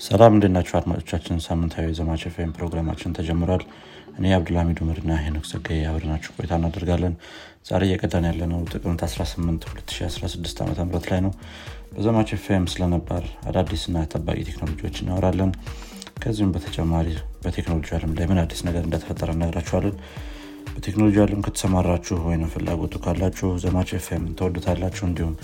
ሰላም 0.00 0.34
እንዴናቸው 0.36 0.74
አድማጮቻችን? 0.78 1.40
ሳምንታዊ 1.44 1.86
የዘማች 1.88 2.22
ፌም 2.34 2.52
ፕሮግራማችን 2.56 3.14
ተጀምሯል። 3.16 3.62
እኔ 4.18 4.30
አብዱልሚድ 4.36 4.78
ምርና 4.86 5.10
ሄኖክ 5.24 5.44
ጸጋይ 5.50 5.80
አብረናችሁ 5.88 6.30
ቆይታ 6.36 6.52
እናደርጋለን። 6.58 7.14
ዛሬ 7.68 7.82
እየቀጠን 7.88 8.24
ያለነው 8.28 8.60
ጥቅምት 8.72 9.02
18 9.06 9.66
2016 9.70 10.62
ዓ 10.62 10.86
ም 10.86 11.02
ላይ 11.10 11.20
ነው። 11.26 11.32
በዘማች 11.92 12.32
ፌም 12.44 12.64
ስለነባር 12.72 13.26
አዳዲስና 13.48 14.06
ጠባቂ 14.12 14.38
ቴክኖሎጂዎች 14.48 14.96
እናወራለን። 15.02 15.52
ከዚህም 16.22 16.54
በተጨማሪ 16.56 17.08
በቴክኖሎጂ 17.44 17.92
አለም 17.98 18.14
ላይ 18.16 18.26
ምን 18.32 18.42
አዲስ 18.44 18.62
ነገር 18.68 18.82
እንደተፈጠረ 18.88 19.30
እነግራችኋለን 19.36 19.94
በቴክኖሎጂ 20.72 21.16
አለም 21.24 21.44
ከተሰማራችሁ 21.46 22.18
ወይም 22.28 22.50
ፍላጎቱ 22.54 22.96
ካላችሁ 23.06 23.50
ዘማች 23.64 23.92
ፌም 24.08 24.26
ተወዱታላችሁ። 24.40 25.04
እንዲሁም 25.10 25.36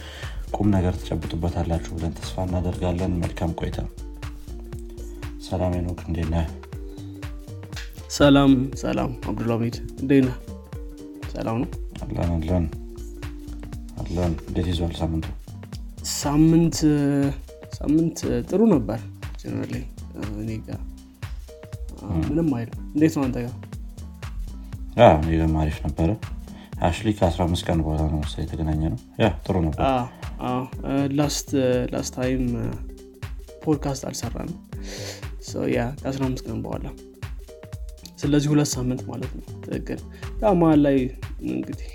ቁም 0.56 0.68
ነገር 0.76 0.96
ትጨብጡበታላችሁ 1.00 1.92
ብለን 1.96 2.18
ተስፋ 2.20 2.44
እናደርጋለን። 2.48 3.14
መልካም 3.24 3.56
ቆይታ 3.60 3.78
ሰላም 5.46 5.72
ኖክ 5.86 6.00
እንዴት 6.08 6.28
ነህ? 6.34 6.46
ሰላም 8.16 8.52
ሰላም 8.82 9.10
አብዱልሚድ 9.28 9.76
እንዴት 10.00 10.22
ነህ? 10.26 10.36
ሰላም 11.34 11.56
ነው። 11.62 11.68
አለን 12.04 12.30
አለን 12.36 12.64
አለን። 14.00 14.32
እንዴት 14.48 14.66
ይዟል 14.70 14.94
ሳምንቱ? 15.00 15.26
ሳምንት 16.16 16.78
ሳምንት 17.78 18.18
ጥሩ 18.48 18.60
ነበር። 18.74 18.98
ጀነራሊ 19.40 19.74
እኔ 20.36 20.50
ጋር 20.66 20.80
ምንም 22.24 22.48
አይልም 22.56 22.80
እንዴት 22.94 23.14
ነው 23.16 23.24
አንተ 23.26 23.36
ጋር? 23.46 23.54
እኔ 25.18 25.32
ደግሞ 25.42 25.56
አሪፍ 25.64 25.78
ነበረ። 25.86 26.10
አሽሊ 26.86 27.10
ከ15 27.18 27.66
ቀን 27.68 27.78
በኋላ 27.84 28.02
ነው 28.12 28.18
መሰለኝ 28.24 28.46
የተገናኘነው 28.46 28.98
yeah 29.22 29.28
ጥሩ 29.46 29.56
ነበር። 29.66 29.84
last 31.18 31.50
time 32.16 32.44
podcast 33.64 34.02
የሰራነው 34.08 34.56
ከ15 35.48 36.42
ቀን 36.46 36.58
በኋላ። 36.64 36.86
ስለዚህ 38.20 38.48
ሁለት 38.52 38.68
ሳምንት 38.72 39.00
ማለት 39.08 39.32
ነው። 39.36 39.44
yeah 40.42 40.52
መሀል 40.60 40.80
ላይ 40.86 40.96
እንግዲህ 41.48 41.88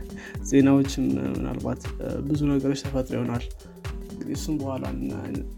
ዜናዎችም 0.48 1.04
ምናልባት 1.34 1.82
ብዙ 2.26 2.40
ነገሮች 2.52 2.80
ተፈጥሮ 2.86 3.14
ይሆናል። 3.18 3.44
እንግዲህ 4.12 4.34
እሱም 4.38 4.56
በኋላ 4.60 4.84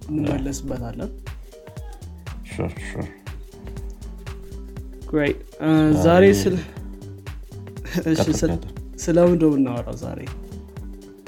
እንመለስበታለን። 0.08 1.12
ዛሬ 6.02 6.24
ስለ 6.40 6.56
እሺ 8.02 8.16
ቀጥል፣ 8.16 8.34
ስለ- 8.40 8.56
ቀጥል። 8.56 8.72
ስለምንድን 9.04 9.42
ነው 9.44 9.52
የምናወራው 9.52 9.96
ዛሬ? 10.02 10.20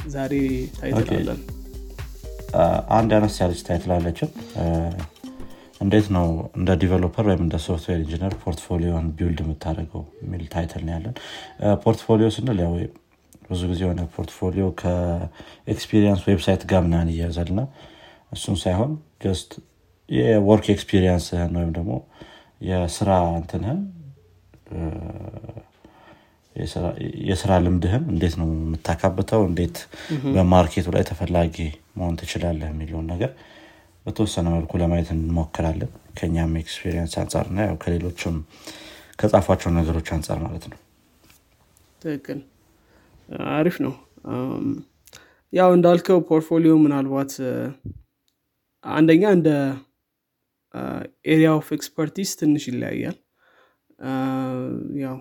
ዛሬ 0.08 0.32
title 0.76 1.05
አለን 1.05 1.40
አንድ 2.92 3.10
አነስ 3.16 3.36
ያለች 3.42 3.60
title 3.66 3.92
እንዴት 5.82 6.06
ነው 6.16 6.26
እንደ 6.58 6.70
developer 6.82 7.24
ወይም 7.30 7.42
እንደ 7.44 7.56
software 7.66 7.98
engineer 8.02 8.32
portfolio 8.42 8.95
ን 8.95 9.06
build 9.16 9.40
የምታደርገው 9.44 10.02
የሚል 10.22 10.42
title 10.52 10.82
ነው 10.86 10.92
ያለን? 10.96 11.14
portfolio 11.84 12.28
ስንል 12.36 12.58
ያው 12.64 12.74
ብዙ 13.48 13.60
ጊዜ 13.70 13.80
የሆነ 13.84 14.02
portfolio 14.14 14.66
ከ 14.80 15.04
experience 15.04 16.20
website 16.28 16.62
ጋር 16.70 16.80
ምናምን 16.86 17.08
እያያዛል 17.12 17.50
ና 17.58 17.62
እሱም 18.36 18.56
ሳይሆን 18.62 18.92
just 19.24 19.50
የ 20.08 20.28
work 20.28 20.66
experience 20.74 21.30
ህን 21.30 21.52
ወይም 21.58 21.72
ደግሞ 21.78 21.92
የስራ 22.68 23.10
እንትንህን 23.38 23.80
የስራ 27.26 27.52
ልምድህን 27.64 28.04
እንዴት 28.12 28.34
ነው 28.40 28.48
የምታካብተው? 28.56 29.42
እንዴት 29.50 29.76
በ 30.34 30.45
market 30.45 30.76
ኡ 30.76 30.86
ላይ 30.96 31.04
ተፈላጊ 31.10 31.56
መሆን 31.98 32.16
ትችላለህ? 32.20 32.68
የሚለውን 32.72 33.06
ነገር 33.12 33.30
በተወሰነ 34.06 34.46
መልኩ 34.54 34.72
ለማየት 34.80 35.10
እንሞክራለን። 35.14 35.90
ከኛም 36.18 36.54
experience 36.60 37.14
አንጻር 37.20 37.44
እና 37.50 37.58
ያው 37.66 37.76
ከሌሎችም 37.82 38.36
ከጻፏቸው 39.18 39.70
ነገሮች 39.76 40.08
አንጻር 40.16 40.38
ማለት 40.44 40.64
ነው። 40.72 40.78
ትክክል። 42.02 42.40
አሪፍ 43.52 43.76
ነው። 43.84 43.94
ያው 45.52 45.70
እንዳልከው 45.76 46.18
portfolio 46.28 46.74
ምናልባት 46.82 47.32
አንደኛ 48.84 49.24
እንደ 49.36 49.48
area 51.32 51.48
of 51.58 51.68
expertise 51.76 52.30
ትንሽ 52.40 52.64
ይለያያል። 52.70 53.16
ያው 55.02 55.16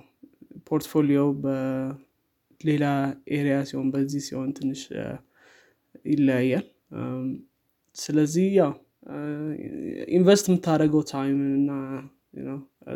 portfolio 0.70 1.22
በሌላ 1.44 2.86
area 3.38 3.58
ሲሆን 3.70 3.88
በዚህ 3.94 4.22
ሲሆን 4.28 4.50
ትንሽ 4.58 4.82
ይለያያል 6.06 6.66
ስለዚህ 7.96 8.48
ያው 8.60 8.72
invest 10.18 10.46
የምታደርገው 10.50 11.02
time 11.12 11.40
እና 11.58 11.72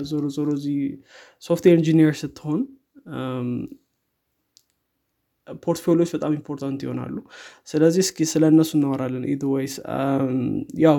ዞሮ 0.09 0.25
ዞሮ 0.35 0.49
እዚህ 0.57 0.77
software 1.43 1.75
engineer 1.79 2.13
ስትሆን 2.21 2.61
portfolio 5.63 5.96
ዎች 5.96 6.11
በጣም 6.15 6.31
important 6.37 6.79
ይሆናሉ። 6.85 7.15
ስለዚህ 7.67 8.01
እስኪ 8.05 8.27
ስለ 8.31 8.43
እነሱ 8.53 8.71
እናወራለን 8.77 9.25
it 9.33 9.43
ወይስ 9.51 9.75
ያው 10.85 10.97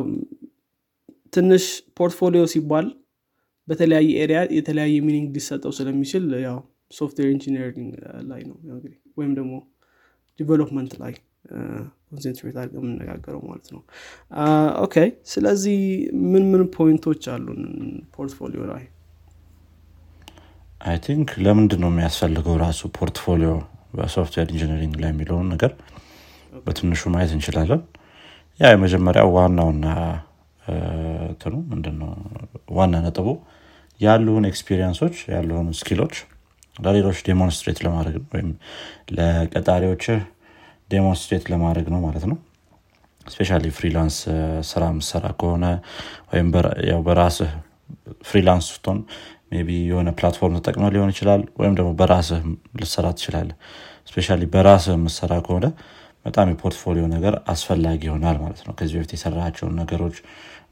ትንሽ 1.33 1.65
portfolio 1.99 2.43
ሲባል 2.53 2.87
በተለያየ 3.69 4.11
area 4.25 4.41
የተለያየ 4.59 4.97
meaning 5.06 5.28
ሊሰጠው 5.37 5.73
ስለሚችል 5.79 6.27
ያው 6.47 6.59
software 6.93 7.31
engineering 7.34 7.91
ላይ 8.31 8.43
ነው 8.51 8.56
ወይም 9.19 9.33
ደግሞ 9.39 9.55
development 10.39 10.93
ላይ 11.03 11.13
concentrate 12.09 12.56
አድርገን 12.61 12.85
የምነጋገረው 12.85 13.41
ማለት 13.49 13.69
ነው። 13.75 13.81
okay። 14.84 14.94
ስለዚህ 15.33 15.79
ምን 16.33 16.45
ምን 16.53 16.63
point 16.77 17.02
ኦች 17.02 17.22
አሉን 17.35 17.63
portfolio 18.17 18.62
ላይ? 18.73 18.85
I 20.81 20.97
think 21.06 21.28
ለምንድን 21.45 21.81
ነው 21.85 21.91
የሚያስፈልገው 21.93 22.57
ራሱ 22.65 22.81
portfolio 22.99 23.53
በ 23.94 24.05
software 24.05 24.49
engineering 24.55 24.97
ላይ 25.03 25.11
የሚለውን 25.13 25.49
ነገር 25.55 25.73
በትንሹ 26.67 27.03
ማየት 27.15 27.33
እንችላለን? 27.37 27.81
yeah 28.61 28.71
የመጀመሪያው 28.73 29.29
ዋናውና 29.37 29.87
እንትኑ 31.27 31.55
ምንድነው 31.73 32.13
ዋና 32.77 32.95
ነጥቡ 33.05 33.29
ያሉን 34.01 34.45
experience 34.50 34.98
ኦች 34.98 35.17
ያሉን 35.35 35.69
skill 35.78 35.99
ኦች 35.99 36.15
ለሌሎች 36.76 37.19
demonstrate 37.28 37.78
ለማድረግ 37.87 38.25
ወይም 38.34 38.48
ለቀጣሪዎች 39.16 40.04
demonstrate 40.91 41.44
ለማድረግ 41.53 41.87
ነው 41.94 42.00
ማለት 42.06 42.25
ነው። 42.31 42.38
especially 43.27 43.65
freelance 43.77 44.17
ስራ 44.69 44.82
ምትሰራ 44.99 45.27
ከሆነ 45.41 45.64
ወይም 46.32 46.48
በራስህ 47.06 47.53
freelance 48.28 48.67
ስትሆን 48.75 48.98
maybe 49.67 49.72
የሆነ 49.88 50.09
platform 50.19 50.55
ተጠቅመህ 50.59 50.87
ሊሆን 50.94 51.10
ይችላል 51.12 51.42
ወይም 51.60 51.75
ደግሞ 51.78 51.91
በራስህ 51.98 52.41
ልትሰራ 52.81 53.06
ትችላለህ 53.19 53.50
especially 54.11 54.43
በራስህ 54.54 54.94
የምትሰራ 54.97 55.33
ከሆነ 55.47 55.66
በጣም 56.26 56.50
የ 56.53 56.62
portfolio 56.62 57.05
ነገር 57.14 57.34
አስፈላጊ 57.53 58.00
ይሆናል 58.08 58.37
ማለት 58.43 58.60
ነው። 58.66 58.72
ከዚህ 58.78 58.97
በፊት 58.98 59.12
የሰራሃቸውን 59.17 59.75
ነገሮች 59.81 60.16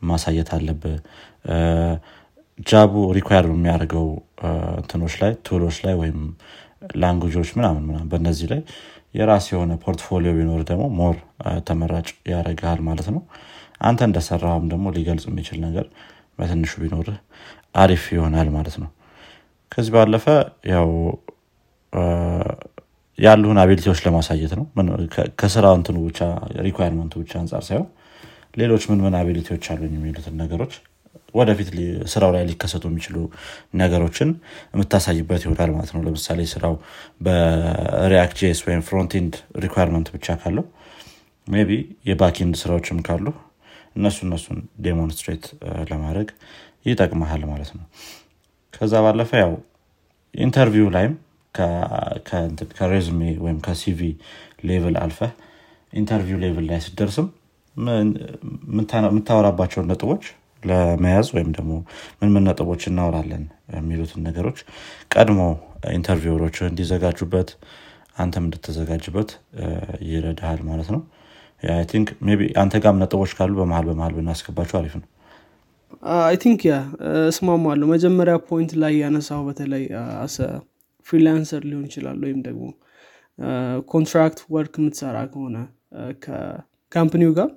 ማሳየት 0.02 0.48
አለብህ 0.56 0.96
job 2.66 2.94
ኡ 3.16 3.23
require 3.23 3.46
የሚያደርገው 3.50 4.06
እንትኖች 4.78 5.14
ላይ 5.22 5.32
tool 5.46 5.61
ኦች 5.61 5.76
ላይ 5.84 5.94
ወይም 6.00 6.18
language 6.94 7.32
ኦች 7.32 7.50
ምናምን 7.58 7.82
ምናምን 7.88 8.08
በእነዚህ 8.10 8.46
ላይ 8.52 8.60
የራስህ 9.14 9.46
የሆነ 9.52 9.72
portfolio 9.82 10.32
ቢኖርህ 10.36 10.60
ደግሞ 10.70 10.84
more 10.98 11.16
ተመራጭ 11.66 12.06
ያደርግሃል 12.32 12.80
ማለት 12.86 13.08
ነው። 13.14 13.22
አንተ 13.80 14.00
እንደሰራውም 14.08 14.66
ደግሞ 14.72 14.86
ሊገልጽ 14.96 15.24
የሚችል 15.28 15.58
ነገር 15.66 15.86
በትንሹ 16.38 16.72
ቢኖርህ 16.82 17.18
አሪፍ 17.74 18.04
ይሆናል 18.14 18.48
ማለት 18.54 18.76
ነው። 18.82 18.90
ከዚህ 19.72 19.92
ባለፈ 19.94 20.26
ያው 20.72 20.88
እ፣ 21.92 22.02
ያሉህን 23.18 23.58
አቢሊቲዎች 23.62 24.00
ለማሳየት 24.04 24.52
ነው። 24.58 24.64
ምን- 24.76 24.90
ከ- 25.12 25.30
ከስራው 25.40 25.74
እንትኑ 25.78 25.96
ብቻ 26.06 26.20
ሪኳርመንቱ 26.66 27.14
ብቻ 27.22 27.32
አንጻር 27.40 27.62
ሳይሆን 27.68 27.88
ሌሎች 28.56 28.82
ምን 28.90 29.00
ምን 29.04 29.14
አቢሊቲዎች 29.20 29.64
አሉኝ 29.72 29.92
የሚሉትን 29.98 30.34
ነገሮች 30.42 30.74
ወደፊት 31.34 31.68
ስራው 32.12 32.30
ላይ 32.34 32.42
ሊከሰቱ 32.50 32.84
የሚችሉ 32.90 33.16
ነገሮችን 33.80 34.30
የምታሳይበት 34.74 35.42
ይሆናል 35.46 35.70
ማለት 35.74 35.90
ነው። 35.94 36.02
ለምሳሌ 36.06 36.40
ስራው 36.52 36.74
በ 37.26 37.58
React 37.58 38.38
JS 38.42 38.60
ወይም 38.66 38.82
frontend 38.88 39.34
requirement 39.64 40.08
ብቻ 40.14 40.36
ካለው 40.42 40.66
maybe 41.46 41.70
የ 42.08 42.18
backend 42.18 42.54
ስራዎችም 42.60 43.00
ካሉ 43.06 43.26
እነሱ 43.96 44.18
እነሱን 44.26 44.58
demonstrate 44.86 45.44
ለማድረግ 45.90 46.28
ይጠቅመሃል 46.86 47.42
ማለት 47.50 47.70
ነው። 47.76 47.84
ከዛ 48.74 48.94
ባለፈ 49.04 49.30
ያው 49.42 49.52
interview 50.34 50.88
ላይም 50.94 51.12
ከ 52.78 52.89
resume 52.89 53.20
ወይም 53.44 53.58
ከ 53.66 53.83
CV 53.83 54.00
level 54.68 54.96
አልፈህ 55.02 55.32
interview 55.92 56.38
level 56.44 56.64
ላይ 56.70 56.80
ስትደርስም 56.86 57.26
የምታወራባቸውን 59.08 59.88
ነጥቦች 59.90 60.24
ለመያዝ 60.64 61.28
ወይም 61.36 61.50
ደግሞ 61.56 61.72
ምን 62.20 62.30
ምን 62.34 62.44
ነጥቦች 62.48 62.82
እናወራለን 62.90 63.44
የሚሉትን 63.76 64.22
ነገሮች 64.28 64.58
ቀድሞ 65.14 65.40
interviewer 65.94 66.41
ኦች 66.41 66.58
እንዲዘጋጁበት 66.68 67.50
አንተም 68.16 68.44
እንድትዘጋጅበት 68.46 69.30
ይረዳሃል 70.08 70.60
ማለት 70.68 70.88
ነው። 70.94 71.02
think 71.90 72.08
maybe 72.30 72.46
አንተ 72.62 72.80
ጋም 72.84 72.96
ነጥቦች 73.02 73.32
ካሉ 73.38 73.52
በመሀል 73.60 73.84
በመሀል 73.90 74.14
ብናስገባቸው 74.18 74.76
አሪፍ 74.80 74.94
ነው። 74.98 75.06
I 76.20 76.36
think 76.42 76.60
yeah 76.68 76.74
እስማማለሁ። 77.30 77.86
መጀመሪያ 77.92 78.34
point 78.48 78.72
ላይ 78.82 78.94
ያነሳኸው 79.02 79.42
በተለይ 79.48 79.84
as 80.24 80.36
a 81.06 81.11
freelancer 81.11 81.62
ሊሆን 81.70 81.86
ይችላል 81.88 82.18
ወይም 82.24 82.38
ደግሞ 82.46 82.64
contract 83.92 84.38
work 84.54 84.74
የምትሰራ 84.80 85.16
ከሆነ 85.32 85.56
ከ 86.24 86.44
company 86.44 87.13
ው 87.13 87.32
ጋር 87.38 87.48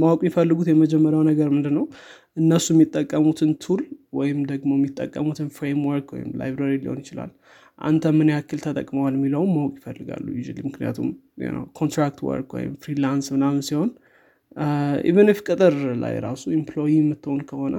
ማወቅ 0.00 0.20
የሚፈልጉት 0.22 0.68
የመጀመሪያው 0.70 1.22
ነገር 1.30 1.48
ምንድን 1.56 1.74
ነው 1.78 1.84
እነሱ 2.38 2.66
የሚጠቀሙትን 2.74 3.50
tool 3.64 3.82
ወይም 4.12 4.38
ደግሞ 4.50 4.70
የሚጠቀሙትን 4.78 5.48
framework 5.56 6.08
ወይም 6.14 6.30
library 6.40 6.74
ሊሆን 6.82 7.00
ይችላል። 7.02 7.30
አንተ 7.78 8.12
ምን 8.18 8.28
ያክል 8.34 8.58
ተጠቅመሀል 8.64 9.14
የሚለውም 9.16 9.50
ማወቅ 9.56 9.74
ይፈልጋሉ 9.80 10.24
you 10.38 10.64
ምክንያቱም 10.66 11.08
contract 11.78 12.18
work 12.28 12.50
ወይም 12.56 12.72
freelance 12.84 13.26
ምናምን 13.34 13.62
ሲሆን 13.68 13.90
even 15.08 15.30
if 15.32 15.40
ቅጥር 15.48 15.74
ላይ 16.02 16.14
ራሱ 16.26 16.42
employee 16.56 16.92
የምትሆን 16.96 17.40
ከሆነ 17.50 17.76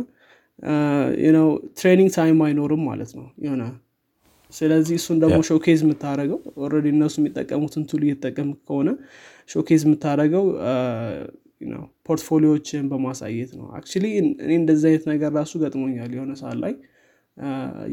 training 1.80 2.10
time 2.16 2.40
አይኖርም 2.46 2.82
ማለት 2.90 3.12
ነው 3.20 3.28
የሆነ 3.46 3.64
ስለዚህ 4.54 4.96
እሱን 5.00 5.18
ደግሞ 5.24 5.40
showcase 5.50 5.80
የምታደርገው 5.84 6.40
already 6.64 6.88
እነሱ 6.94 7.16
የሚጠቀሙትን 7.22 7.84
tool 7.90 8.02
እየተጠቀምክ 8.06 8.50
ከሆነ 8.68 8.90
showcase 9.50 9.82
የምታደርገው 9.88 10.46
portfolio 12.08 12.53
ዎችን 12.53 12.84
በማሳየት 12.92 13.52
ነው። 13.58 13.66
አክ 13.78 13.86
እኔ 14.00 14.06
እንደዚህ 14.58 14.88
አይነት 14.90 15.06
ነገር 15.12 15.32
ራሱ 15.40 15.54
ገጥሞኛል 15.64 16.12
የሆነ 16.18 16.34
ሰዓት 16.42 16.58
ላይ። 16.64 16.74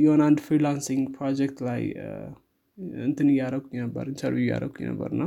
የሆነ 0.00 0.20
አንድ 0.28 0.38
freelancing 0.46 1.04
project 1.16 1.58
ላይ 1.68 1.82
እንትን 3.04 3.28
እያረኩኝ 3.32 3.76
ነበር 3.84 4.04
interview 4.12 4.44
እያረኩኝ 4.44 4.84
ነበር 4.90 5.10
እና 5.14 5.24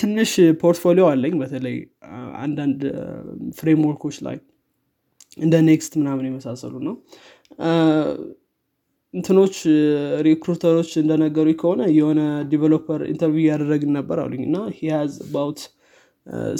ትንሽ 0.00 0.32
portfolio 0.62 1.04
አለኝ። 1.10 1.34
በተለይ 1.42 1.76
አንዳንድ 2.42 2.80
framework 3.58 3.98
ኦች 3.98 4.16
ላይ 4.26 4.36
እንደ 5.38 5.56
Next 5.66 5.92
ምናምን 6.00 6.26
የመሳሰሉ 6.28 6.74
ነው 6.88 6.94
እንትኖች 9.14 9.56
recruiter 10.26 10.70
ኦች 10.70 10.90
እንደነገሩ 11.00 11.48
ከሆነ 11.60 11.82
የሆነ 11.96 12.20
developer 12.50 13.00
interview 13.08 13.42
እያደረግን 13.42 13.92
ነበር 13.98 14.18
አሉኝ። 14.24 14.42
እና 14.48 14.58
he 14.76 14.91
has 14.91 15.14
about 15.32 15.60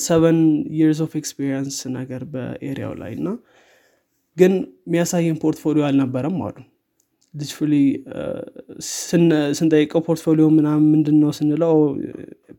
seven 0.05 0.39
years 0.79 1.01
of 1.05 1.13
experience 1.21 1.77
ነገር 1.97 2.23
በ 2.33 2.48
area 2.48 2.79
ው 2.79 2.95
ላይ 3.03 3.13
እና 3.19 3.29
ግን 4.37 4.53
የሚያሳየን 4.87 5.39
portfolio 5.43 5.85
አልነበረም 5.89 6.37
አሉ 6.47 6.57
ልጅፍሊ 7.35 7.73
ስንጠይቀው 9.59 10.01
portfolio 10.09 10.47
ምናምን 10.57 10.87
ምንድን 10.95 11.17
ነው 11.23 11.31
ስንለው 11.39 11.75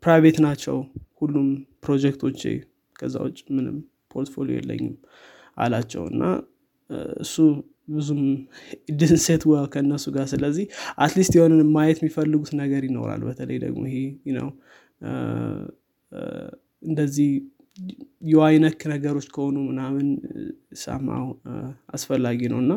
private 0.04 0.38
ናቸው 0.46 0.78
ሁሉም 1.22 1.48
ፕሮጀክቶች 1.86 2.42
ከዛ 2.96 3.16
ውጭ 3.26 3.40
ምንም 3.58 3.76
portfolio 4.14 4.56
የለኝም 4.60 4.96
አላቸው። 5.58 6.04
እና 6.12 6.24
እሱ 7.24 7.36
ብዙም 7.88 8.22
ድንሴት 9.00 9.44
ወ 9.50 9.64
ከእነሱ 9.74 10.06
ጋር። 10.16 10.26
ስለዚህ 10.34 10.66
at 10.98 11.08
least 11.08 11.34
የሆነ 11.38 11.64
ማየት 11.76 12.00
የሚፈልጉት 12.02 12.52
ነገር 12.62 12.84
ይኖራል። 12.90 13.24
በተለይ 13.30 13.58
ደግሞ 13.66 13.82
ይሄ 13.92 13.98
ነው 14.38 14.50
እንደዚህ 16.84 17.32
ነክ 18.64 18.82
ነገሮች 18.92 19.28
ከሆኑ 19.36 19.58
ምናምን 19.68 20.08
ሰማው 20.82 21.26
አስፈላጊ 21.94 22.42
ነው። 22.54 22.60
እና 22.62 22.74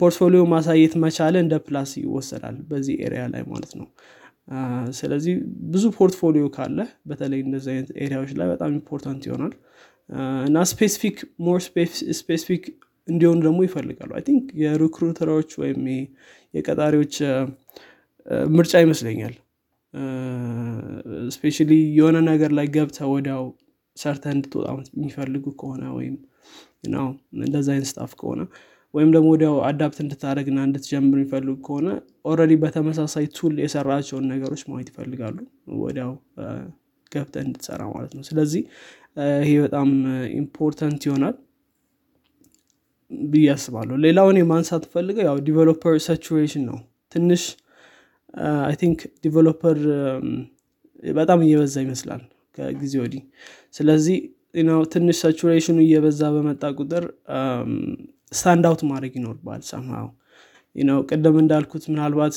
portfolio 0.00 0.42
ማሳየት 0.52 0.94
መቻል 1.04 1.34
እንደ 1.44 1.54
plus 1.66 1.90
ይወሰዳል 2.02 2.56
በዚህ 2.70 2.94
area 3.06 3.22
ላይ 3.34 3.42
ማለት 3.52 3.72
ነው። 3.80 3.86
ስለዚህ 4.98 5.34
ብዙ 5.72 5.84
portfolio 5.98 6.46
ካለ 6.56 6.78
በተለይ 7.08 7.40
እንደዚህ 7.46 7.70
አይነት 7.74 7.90
area 8.04 8.18
ዎች 8.18 8.32
ላይ 8.40 8.46
በጣም 8.52 8.70
important 8.74 9.22
ይሆናል 9.28 9.52
እና 10.46 10.58
specific 10.72 11.16
more 11.46 11.58
specific 12.20 12.64
እንዲሆኑ 13.08 13.38
ደግሞ 13.46 13.60
ይፈልጋሉ. 13.66 14.10
I 14.18 14.22
think 14.26 14.44
የ 14.62 14.74
recruiter 14.74 15.26
ኦች 15.26 15.50
ወይም 15.62 15.80
የቀጣሪዎች 16.54 17.14
ምርጫ 18.56 18.72
ይመስለኛል. 18.84 19.34
specially 21.36 21.70
የሆነ 21.98 22.18
ነገር 22.30 22.50
ላይ 22.58 22.66
ገብተህ 22.76 22.98
ወዲያው 23.12 23.42
ሰርተህ 23.96 24.24
እንድትወጣ 24.34 24.68
የሚፈልጉ 24.96 25.44
ከሆነ 25.60 25.82
ወይም 25.96 26.14
ነው 26.94 27.06
እንደዚ 27.38 27.68
staff 27.90 28.12
ከሆነ 28.20 28.40
ወይም 28.94 29.10
ደግሞ 29.14 29.28
ወዲያው 29.34 29.54
adapt 29.68 29.98
እንድታደርግና 30.04 30.58
እንድትጀምር 30.68 31.18
የሚፈልጉ 31.18 31.54
ከሆነ 31.66 31.88
already 32.24 32.52
በተመሳሳይ 32.62 33.26
tool 33.36 33.54
የሰራሃቸውን 33.64 34.26
ነገሮች 34.32 34.62
ማየት 34.70 34.88
ይፈልጋሉ። 34.92 35.36
ወዲያው 35.82 36.12
ገብተህ 37.12 37.34
እንድትሰራ 37.44 37.82
ማለት 37.94 38.12
ነው። 38.18 38.24
ስለዚህ 38.30 38.62
ይሄ 39.16 39.52
በጣም 39.64 39.88
important 40.36 41.02
ይሆናል 41.08 41.34
ብዬ 43.28 43.46
አስባለሁ። 43.54 43.96
ሌላውን 44.04 44.36
ማንሳት 44.40 44.84
የፈልገው 44.92 45.24
ያው 45.28 45.38
developer 45.46 45.96
saturation 46.06 46.62
ነው። 46.70 46.78
ትንሽ 47.12 47.42
I 48.66 48.76
think 48.82 49.00
developer 49.24 49.78
በጣም 51.14 51.40
እየበዛ 51.46 51.74
ይመስላል 51.84 52.22
ከጊዜ 52.56 52.94
ወዲህ። 53.02 53.22
ስለዚህ 53.74 54.16
ትንሽ 54.92 55.16
saturation 55.22 55.69
ኡ 55.69 55.78
እየበዛ 55.84 56.22
በመጣ 56.34 56.64
ቁጥር 56.78 57.04
stand 58.32 58.52
out 58.52 58.64
ማድረግ 58.90 59.12
ይኖርብሃል 59.18 59.62
ሰምው 59.70 60.08
ቅድም 61.08 61.36
እንዳልኩት 61.40 61.84
ምናልባት 61.92 62.34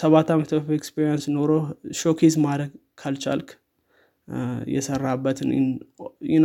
ሰባት 0.00 0.28
ዓመት 0.34 0.50
experience 0.76 1.24
ኖሮ 1.36 1.50
showcase 2.00 2.34
ማድረግ 2.44 2.70
ካልቻልክ 3.00 3.48
የሰራህበትን 4.72 5.50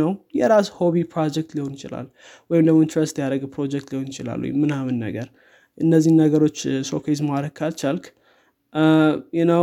ነው 0.00 0.10
የራስህ 0.38 0.68
hobby 0.76 1.02
ፕሮጀክት 1.12 1.50
ሊሆን 1.56 1.72
ይችላል 1.76 2.06
ወይም 2.50 2.64
ደግሞ 2.68 2.78
interest 2.84 3.16
ያደረገህ 3.22 3.44
ፕሮጀክት 3.54 3.88
ሊሆን 3.92 4.06
ይችላል 4.12 4.38
ወይም 4.44 4.58
ምናምን 4.64 4.96
ነገር። 5.04 5.28
እነዚህን 5.78 6.18
ነገሮች 6.22 6.58
showcase 6.90 7.20
ማድረግ 7.28 7.52
ካልቻልክ 7.58 8.04
ነው 9.48 9.62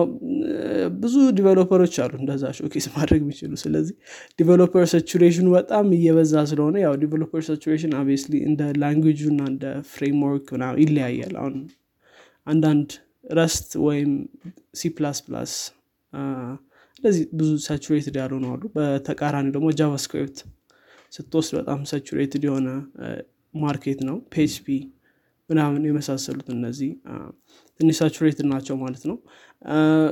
ብዙ 0.99 1.15
developer 1.37 1.78
ኦች 1.78 1.95
አሉ 2.03 2.13
እንደዛ 2.21 2.43
showcase 2.59 2.85
ማድረግ 2.95 3.19
የሚችሉ። 3.23 3.51
ስለዚህ 3.63 3.95
developer 4.39 4.85
saturation 4.91 5.38
ኡ 5.38 5.47
በጣም 5.55 5.87
እየበዛ 5.97 6.43
ስለሆነ 6.51 6.75
ያው 6.83 6.93
developer 7.01 7.43
saturation 7.47 7.93
obviously 7.99 8.35
እንደ 8.49 8.69
language 8.81 9.13
ኡ 9.13 9.21
እና 9.33 9.41
እንደ 9.51 9.65
framework 9.91 10.37
ኡ 10.37 10.47
ይለያያል። 10.83 11.35
አሁን 11.41 11.57
አንዳንድ 12.47 12.91
ረስት 13.35 13.69
ወይም 13.87 14.11
ሲ 14.73 14.89
ፕላስ 14.97 15.19
ፕላስ 15.25 15.53
እንደዚህ 17.03 17.23
ብዙ 17.33 17.51
saturated 17.63 18.15
ያልሆኑ 18.19 18.45
አሉ። 18.51 18.63
በተቃራኒ 18.75 19.47
ደግሞ 19.53 19.67
JavaScript 19.77 20.39
ስትወስድ 21.13 21.53
በጣም 21.59 21.79
saturated 21.89 22.43
የሆነ 22.47 22.67
market 23.53 23.99
ነው። 24.09 24.17
PHP 24.33 24.67
ምናምን 25.49 25.81
የመሳሰሉት 25.87 26.49
እነዚህ 26.55 26.91
ትንሽ 27.79 27.95
saturated 28.01 28.47
ናቸው 28.51 28.75
ማለት 28.83 29.03
ነው። 29.09 29.17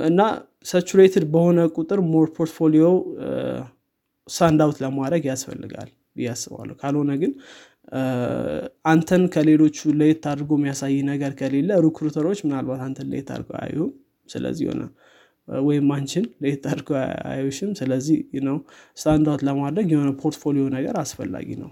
እና 0.08 0.20
saturated 0.66 1.24
በሆነ 1.34 1.60
ቁጥር 1.76 2.00
more 2.10 2.26
portfolio 2.36 2.86
stand 4.28 4.60
out 4.64 4.78
ለማድረግ 4.84 5.22
ያስፈልጋል 5.30 5.88
ብዬ 6.16 6.28
አስባለሁ። 6.34 6.74
ካልሆነ 6.82 7.10
ግን 7.22 7.32
አንተን 8.86 9.22
ከሌሎቹ 9.34 9.78
ለየት 10.00 10.24
አድርጎ 10.32 10.52
የሚያሳይ 10.58 10.96
ነገር 11.08 11.32
ከሌለ 11.40 11.70
recruiter 11.86 12.23
ኦች 12.23 12.40
ምናልባት 12.46 12.82
አንተን 12.86 13.08
ለየት 13.12 13.30
አድርገው 13.34 13.58
አያዩም 13.60 13.90
ስለዚህ 14.28 14.66
ሆነ 14.70 14.82
ወይም 15.64 15.86
አንቺን 15.94 16.26
ለየት 16.42 16.64
አድርገው 16.70 16.96
አያዩሽም። 17.24 17.70
ስለዚህ 17.78 18.18
ነው 18.46 18.56
stand 18.96 19.28
out 19.30 19.42
ለማድረግ 19.48 19.86
የሆነ 19.94 20.10
portfolio 20.22 20.64
ነገር 20.76 20.96
አስፈላጊ 21.02 21.48
ነው 21.62 21.70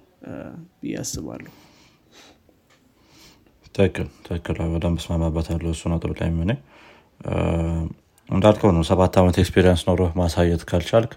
ብዬ 0.80 0.94
አስባለሁ። 1.02 1.52
ትክክል 3.74 4.06
ትክክል። 4.26 4.58
በደንብ 4.72 4.98
እስማማበታለሁ 5.02 5.70
እሱ 5.74 5.90
ነጥብ 5.92 6.12
ላይ 6.18 6.28
የሚሆነ 6.30 6.52
እንዳልከው 8.28 8.70
ነው 8.76 8.82
ሰባት 8.88 9.14
ዓመት 9.20 9.36
experience 9.42 9.82
ኖሮ 9.88 10.00
ማሳየት 10.18 10.62
ካልቻልክ 10.70 11.12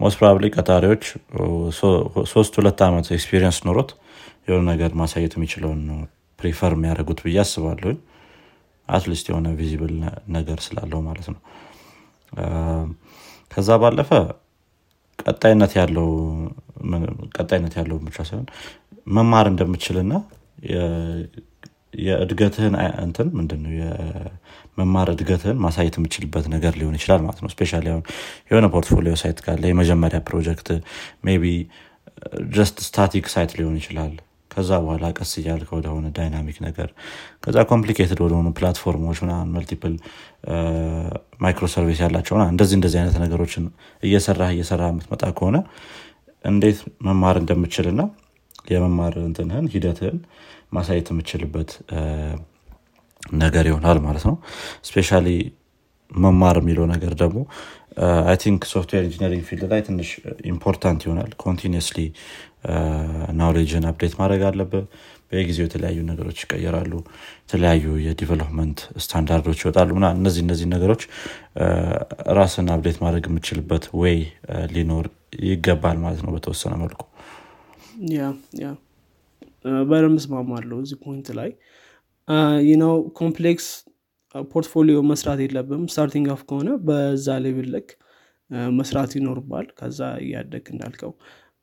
most 0.00 0.16
probably 0.18 0.46
ቀጣሪዎች 0.56 1.02
ሶስት 2.32 2.52
ሁለት 2.58 2.80
ዓመት 2.86 3.06
experience 3.16 3.58
ኖሮት 3.66 3.90
የሆነ 4.48 4.62
ነገር 4.72 4.90
ማሳየት 5.00 5.34
የሚችለውን 5.36 5.80
ነው 5.90 5.98
prefer 6.38 6.72
የሚያደርጉት 6.76 7.20
ብዬ 7.24 7.38
አስባለሁኝ። 7.44 7.98
at 8.88 8.99
least 8.99 9.26
የሆነ 9.30 9.48
visible 9.58 9.92
ነገር 10.36 10.58
ስላለው 10.66 11.00
ማለት 11.08 11.26
ነው 11.32 11.40
ከዛ 13.50 13.68
ባለፈ 13.82 14.10
ቀጣይነት 15.18 15.72
ያለው 15.80 16.08
ቀጣይነት 17.38 17.74
ያለው 17.80 17.96
ብቻ 18.06 18.18
ሳይሆን 18.28 18.46
መማር 19.08 19.46
እንደምትችልና 19.52 20.12
የእድገትህን 22.00 22.74
እንትን 23.04 23.28
ምንድነው? 23.38 23.72
የመማር 23.78 25.08
እድገትህን 25.14 25.58
ማሳየት 25.64 25.94
የምትችልበት 25.98 26.44
ነገር 26.54 26.72
ሊሆን 26.80 26.96
ይችላል 26.98 27.20
ማለት 27.24 27.40
ነው። 27.44 27.50
specially 27.54 27.72
አሁን 27.86 28.04
የሆነ 28.50 28.66
portfolio 28.74 29.14
site 29.22 29.38
ካለ 29.46 29.62
የመጀመሪያ 29.70 30.20
ፕሮጀክት 30.28 30.68
be 31.38 31.46
just 32.54 32.78
static 32.86 33.26
site 33.34 33.52
ሊሆን 33.58 33.76
ይችላል 33.80 34.12
ከዛ 34.50 34.70
በኋላ 34.82 35.06
ቀስ 35.18 35.32
እያልከ 35.40 35.70
ወደሆነ 35.78 36.06
dynamic 36.16 36.58
ነገር 36.66 36.88
ከዛ 37.44 37.56
complicated 37.70 38.20
ወደሆኑ 38.24 38.48
platform 38.58 38.98
ኦች 38.98 39.18
ምናምን 39.24 39.52
multiple 39.56 39.94
microservice 41.44 42.00
ያላቸው 42.04 42.36
እንደዚህ 42.48 42.76
እንደዚህ 42.78 42.98
አይነት 43.02 43.16
ነገሮችን 43.24 43.66
እየሰራህ 44.02 44.50
እየሰራህ 44.56 44.82
የምትመጣ 44.92 45.24
ከሆነ 45.38 45.58
እንዴት 46.44 46.78
መማር 47.06 47.36
እንደምትችልና 47.42 48.02
የመማር 48.70 49.14
እንትንህን 49.22 49.66
ሂደትህን 49.74 50.18
ማሳየት 50.72 51.08
የምትችልበት 51.12 51.70
ነገር 53.36 53.64
ይሆናል 53.70 53.98
ማለት 54.06 54.24
ነው። 54.28 54.36
specially 54.88 55.10
መማር 56.10 56.56
የሚለው 56.60 56.86
ነገር 56.92 57.12
ደግሞ 57.20 57.38
I 58.30 58.36
think 58.42 58.62
software 58.72 59.02
engineering 59.08 59.42
field 59.48 59.64
ላይ 59.72 59.80
ትንሽ 59.80 60.08
important 60.52 61.00
ይሆናል። 61.06 61.30
continuously 61.42 61.98
knowledge 63.38 63.71
ህን 63.71 63.86
update 63.90 64.14
ማድረግ 64.20 64.42
አለብህ። 64.48 64.84
በየጊዜው 65.28 65.66
የተለያዩ 65.66 65.98
ነገሮች 66.08 66.38
ይቀየራሉ። 66.44 66.92
የተለያዩ 67.42 67.84
የ 68.06 68.17
development 68.17 68.78
standard 69.04 69.41
ኦች 69.41 69.60
ይወጣሉ 69.62 69.90
ና 69.98 70.08
እነዚህ 70.16 70.42
እነዚህ 70.44 70.66
ነገሮች 70.72 71.02
ራስህን 72.38 72.70
update 72.74 72.98
ማድረግ 73.04 73.26
የምትችልበት 73.30 73.86
way 74.00 74.16
ሊኖር 74.72 75.06
ይገባል 75.46 75.98
ማለት 76.04 76.22
ነው 76.24 76.32
በተወሰነ 76.36 76.74
መልኩ። 76.82 77.02
በደንብ 79.88 80.18
እስማማለሁ 80.20 80.76
እዚህ 80.84 80.98
point 81.04 81.28
ላይ። 81.38 81.50
ነው 82.80 82.92
complex 83.18 83.66
portfolio 84.50 84.98
መስራት 85.10 85.40
የለብህም 85.44 85.82
starting 85.92 86.26
off 86.34 86.42
ከሆነ 86.48 86.70
በዛ 86.86 87.36
level 87.44 87.68
ልክ 87.74 87.88
መስራት 88.76 89.12
ይኖርብሃል 89.18 89.66
ከዛ 89.78 90.00
እያደግህ 90.22 90.64
እንዳልከው 90.72 91.12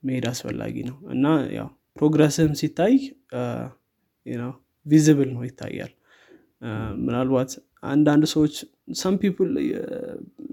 መሄድ 0.07 0.25
አስፈላጊ 0.31 0.75
ነው። 0.89 0.97
እና 1.13 1.25
ያው 1.57 1.67
progress 1.97 2.33
ኡም 2.33 2.51
ሲታይ 2.61 2.95
visible 4.85 5.29
ነው 5.35 5.43
ይታያል። 5.47 5.91
ምናልባት 7.05 7.51
አንዳንድ 7.91 8.23
ሰዎች 8.33 8.53
some 9.01 9.15
people 9.21 9.49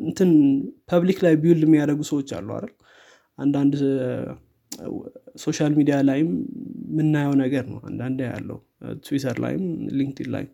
እንትን 0.05 0.31
public 0.91 1.19
ላይ 1.25 1.35
build 1.43 1.65
የሚያደርጉ 1.67 2.01
ሰዎች 2.11 2.29
አሉ 2.39 2.49
አይደል? 2.57 2.73
አንዳንድ 3.39 3.75
social 5.43 5.73
media 5.79 5.97
ላይም 6.09 6.29
የምናየው 6.91 7.35
ነገር 7.43 7.65
ነው 7.73 7.81
አንዳንድ 7.89 8.19
ያለው። 8.27 8.59
ትዊተር 9.05 9.37
ላይም 9.45 9.63
LinkedIn 9.99 10.29
ላይም 10.35 10.51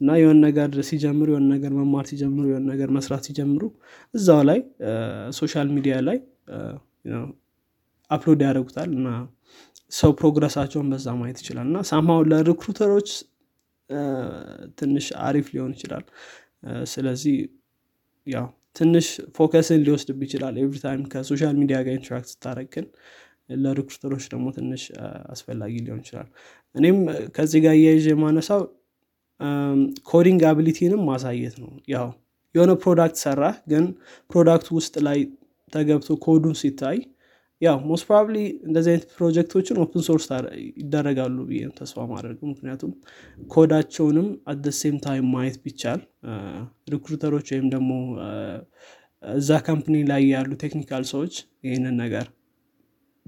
እና 0.00 0.16
የሆነ 0.20 0.38
ነገር 0.46 0.68
ሲጀምሩ 0.88 1.26
የሆነ 1.32 1.46
ነገር 1.54 1.72
መማር 1.78 2.06
ሲጀምሩ 2.10 2.44
የሆነ 2.50 2.64
ነገር 2.72 2.88
መስራት 2.96 3.24
ሲጀምሩ 3.28 3.62
እዛው 4.14 4.40
ላይ 4.50 4.60
social 5.38 5.68
media 5.76 5.96
ላይ 6.08 6.18
upload 8.14 8.40
ያደርጉታል 8.46 8.90
እና 8.98 9.08
ሰው 9.92 10.10
progress 10.20 10.52
ኣቸውን 10.52 10.88
በዛ 10.92 11.08
ማየት 11.18 11.38
ይችላል 11.42 11.66
እና 11.70 11.78
somehow 11.90 12.20
ለ 12.30 12.41
recruiter 12.41 12.89
ኦች 12.89 13.10
ትንሽ 14.78 15.06
አሪፍ 15.24 15.46
ሊሆን 15.54 15.72
ይችላል። 15.76 16.04
ስለዚህ 16.92 17.36
ያው 18.26 18.46
ትንሽ 18.76 19.06
focus 19.36 19.62
ህን 19.62 19.82
ሊወስድብህ 19.86 20.20
ይችላል 20.26 20.54
every 20.62 20.78
time 20.84 21.02
ከ 21.12 21.23
social 21.23 21.54
media 21.60 21.78
ጋር 21.86 21.94
interact 21.98 22.28
ስታደርግ 22.32 22.86
ለ 23.64 23.72
recruiter 23.72 24.08
ኦች 24.08 24.24
ደግሞ 24.32 24.46
ትንሽ 24.56 24.82
አስፈላጊ 25.32 25.74
ሊሆን 25.84 26.00
ይችላል። 26.04 26.28
እኔም 26.74 26.98
ከዚህ 27.36 27.60
ጋር 27.64 27.74
አያይዤ 27.78 28.06
የማነሳው 28.12 28.62
coding 30.10 30.42
ability 30.50 30.83
ንም 30.83 31.02
ማሳየት 31.08 31.56
ነው። 31.62 31.72
ያው 31.94 32.08
የሆነ 32.54 32.72
product 32.82 33.16
ሰራ 33.24 33.42
ግን 33.70 33.84
product 34.30 34.60
ኡ 34.60 34.68
ውስጥ 34.78 34.94
ላይ 35.06 35.18
ተገብቶ 35.72 36.16
ኮዱን 36.24 36.54
ሲታይ 36.60 36.98
ያው 37.64 37.76
most 37.88 38.04
probably 38.08 38.36
እንደዚህ 38.66 38.90
አይነት 38.92 39.04
ፕሮጀክቶችን 39.16 39.76
open 39.84 40.02
source 40.08 40.26
ይደረጋሉ 40.80 41.36
ብዬ 41.50 41.60
ተስፋ 41.78 42.06
የማደርገው 42.10 42.46
ምክንያቱም 42.52 42.92
code 43.50 43.72
አቸውንም 43.72 44.28
at 44.52 44.60
the 44.60 44.72
same 44.80 44.96
time 45.04 45.26
ማየት 45.34 45.56
ቢቻል 45.64 46.00
recruiter 46.94 47.31
ኦች 47.31 47.48
ወይም 47.54 47.66
ደግሞ 47.74 47.90
እዛ 49.22 49.50
company 49.66 49.96
ላይ 50.10 50.22
ያሉ 50.32 50.50
technical 50.62 51.04
ሰዎች 51.12 51.34
ይህንን 51.66 51.94
ነገር 52.02 52.26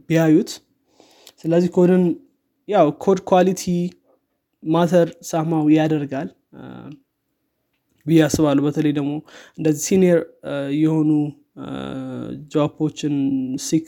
ቢያዩት። 0.09 0.51
ስለዚህ 1.43 1.71
ኮድን 1.77 2.05
ያው 2.69 2.87
code 3.05 3.19
quality 3.31 3.65
matter 4.63 5.09
ሳማው 5.23 5.67
ያደርጋል 5.77 6.29
ብዬ 8.07 8.21
አስባለሁ። 8.27 8.63
በተለይ 8.67 8.93
ደግሞ 8.99 9.13
እንደዚህ 9.59 9.83
senior 9.89 10.21
የሆኑ 10.81 11.11
job 12.53 12.73
ኦችን 12.73 13.15
seek 13.67 13.87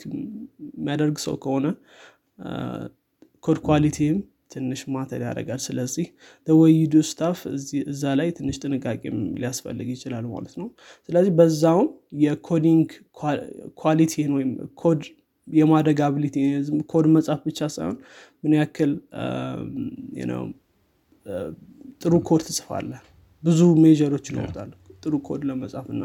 የሚያደርግ 0.73 1.17
ሰው 1.25 1.35
ከሆነ 1.43 1.67
code 3.43 3.59
quality 3.67 4.06
ም 4.06 4.17
ትንሽ 4.53 4.81
matter 4.93 5.21
ያደርጋል። 5.25 5.59
ስለዚህ 5.65 6.05
ወይዱ 6.47 6.93
ስታፍ 7.09 7.39
እዛ 7.91 8.03
ላይ 8.19 8.29
ትንሽ 8.37 8.55
ጥንቃቄም 8.63 9.17
ሊያስፈልግ 9.41 9.87
ይችላል 9.95 10.25
ማለት 10.31 10.53
ነው። 10.61 10.67
ስለዚህ 11.09 11.31
በዛውም 11.39 11.89
የ 12.23 12.39
coding 12.39 12.87
quality 13.83 14.20
ን 14.20 14.31
ወይም 14.37 14.51
code 14.81 15.01
የማድረግ 15.47 15.99
ability 16.07 16.35
code 16.91 17.05
መጻፍ 17.13 17.39
ብቻ 17.47 17.69
ሳይሆን 17.75 17.95
ምን 18.43 18.53
ያክል 18.59 18.91
ጥሩ 22.01 22.13
ኮድ 22.27 22.41
ትጽፋለ 22.47 22.91
ብዙ 23.43 23.59
measure 23.83 24.10
ኦች 24.10 24.25
ይኖሩታል 24.31 24.69
ጥሩ 25.03 25.15
ኮድ 25.27 25.41
ለመጻፍ 25.49 25.85
እና 25.93 26.03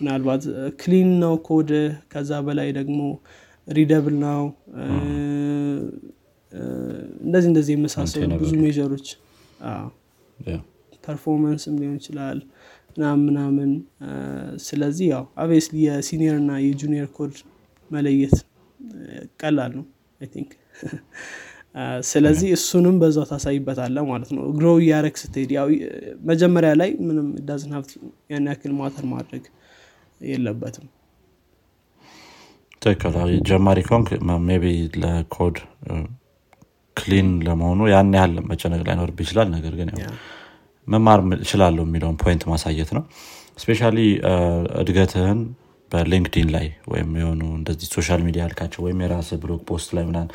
ምናልባት 0.00 0.42
clean 0.80 1.10
ነው 1.22 1.34
ኮድ 1.48 1.70
ከዛ 2.12 2.40
በላይ 2.46 2.68
ደግሞ 2.78 2.98
readable 3.68 4.16
ነው 4.24 4.42
እንደዚህ 7.26 7.48
እንደዚህ 7.52 7.72
የመሳሰሉ 7.76 8.30
ብዙ 8.42 8.52
measure 8.64 8.91
ኦች 8.91 9.06
performance 11.06 11.63
ም 11.63 11.74
ሊሆን 11.80 11.96
ይችላል 12.00 12.38
ምናምን 12.92 13.24
ምናምን 13.28 13.70
ስለዚህ 14.66 15.06
ያው 15.12 15.24
obviously 15.42 15.74
የ 15.86 15.99
senior 15.99 16.36
እና 16.42 16.52
የ 16.64 16.75
junior 16.75 17.08
code 17.16 17.34
መለየት 17.90 18.36
ቀላል 19.40 19.72
ነው 19.78 19.84
think። 20.30 20.52
ስለዚህ 22.08 22.48
እሱንም 22.56 22.94
በዛው 23.00 23.24
ታሳይበታለህ 23.30 23.96
ማለት 24.10 24.30
ነው። 24.36 24.44
grow 24.56 24.66
እያረግክ 24.80 25.14
ስትሄድ 25.22 25.50
ያው 25.56 25.66
መጀመሪያ 26.30 26.70
ላይ 26.80 26.90
ምንም 27.08 27.26
doesn't 27.48 27.72
have 27.76 27.85
to 27.85 27.90
ያን 28.32 28.48
ያክል 28.50 28.72
matter 28.78 29.06
ማድረግ 29.12 29.44
የለበትም። 30.20 30.86
ትክክል። 32.82 33.14
ጀማሪ 33.48 33.78
ከሆንክ 33.88 34.08
maybe 34.62 34.66
ለ 35.02 35.20
code 35.20 35.56
clean 36.96 37.28
ለመሆኑ 37.46 37.80
ያን 37.92 38.10
ያህል 38.16 38.34
መጨነቅ 38.50 38.80
ላይኖርብህ 38.88 39.18
ይችላል። 39.24 39.48
ነገር 39.54 39.74
ግን 39.80 39.88
መማር 40.88 41.20
እችላለሁ 41.38 41.84
የሚለውን 41.86 42.16
point 42.22 42.42
ማሳየት 42.50 42.90
ነው። 42.96 43.02
especially 43.58 43.80
እድገትህን 44.80 45.40
በ 45.90 46.02
LinkedIn 46.02 46.48
ላይ 46.54 46.66
ወይም 46.92 47.10
የሆኑ 47.20 47.42
እንደዚህ 47.58 47.88
social 47.96 48.20
media 48.26 48.42
ያልካቸው 48.44 48.80
ወይም 48.86 49.00
የራስህ 49.04 49.28
blog 49.42 49.60
post 49.68 49.90
ላይ 49.96 50.04
ምናምን 50.08 50.28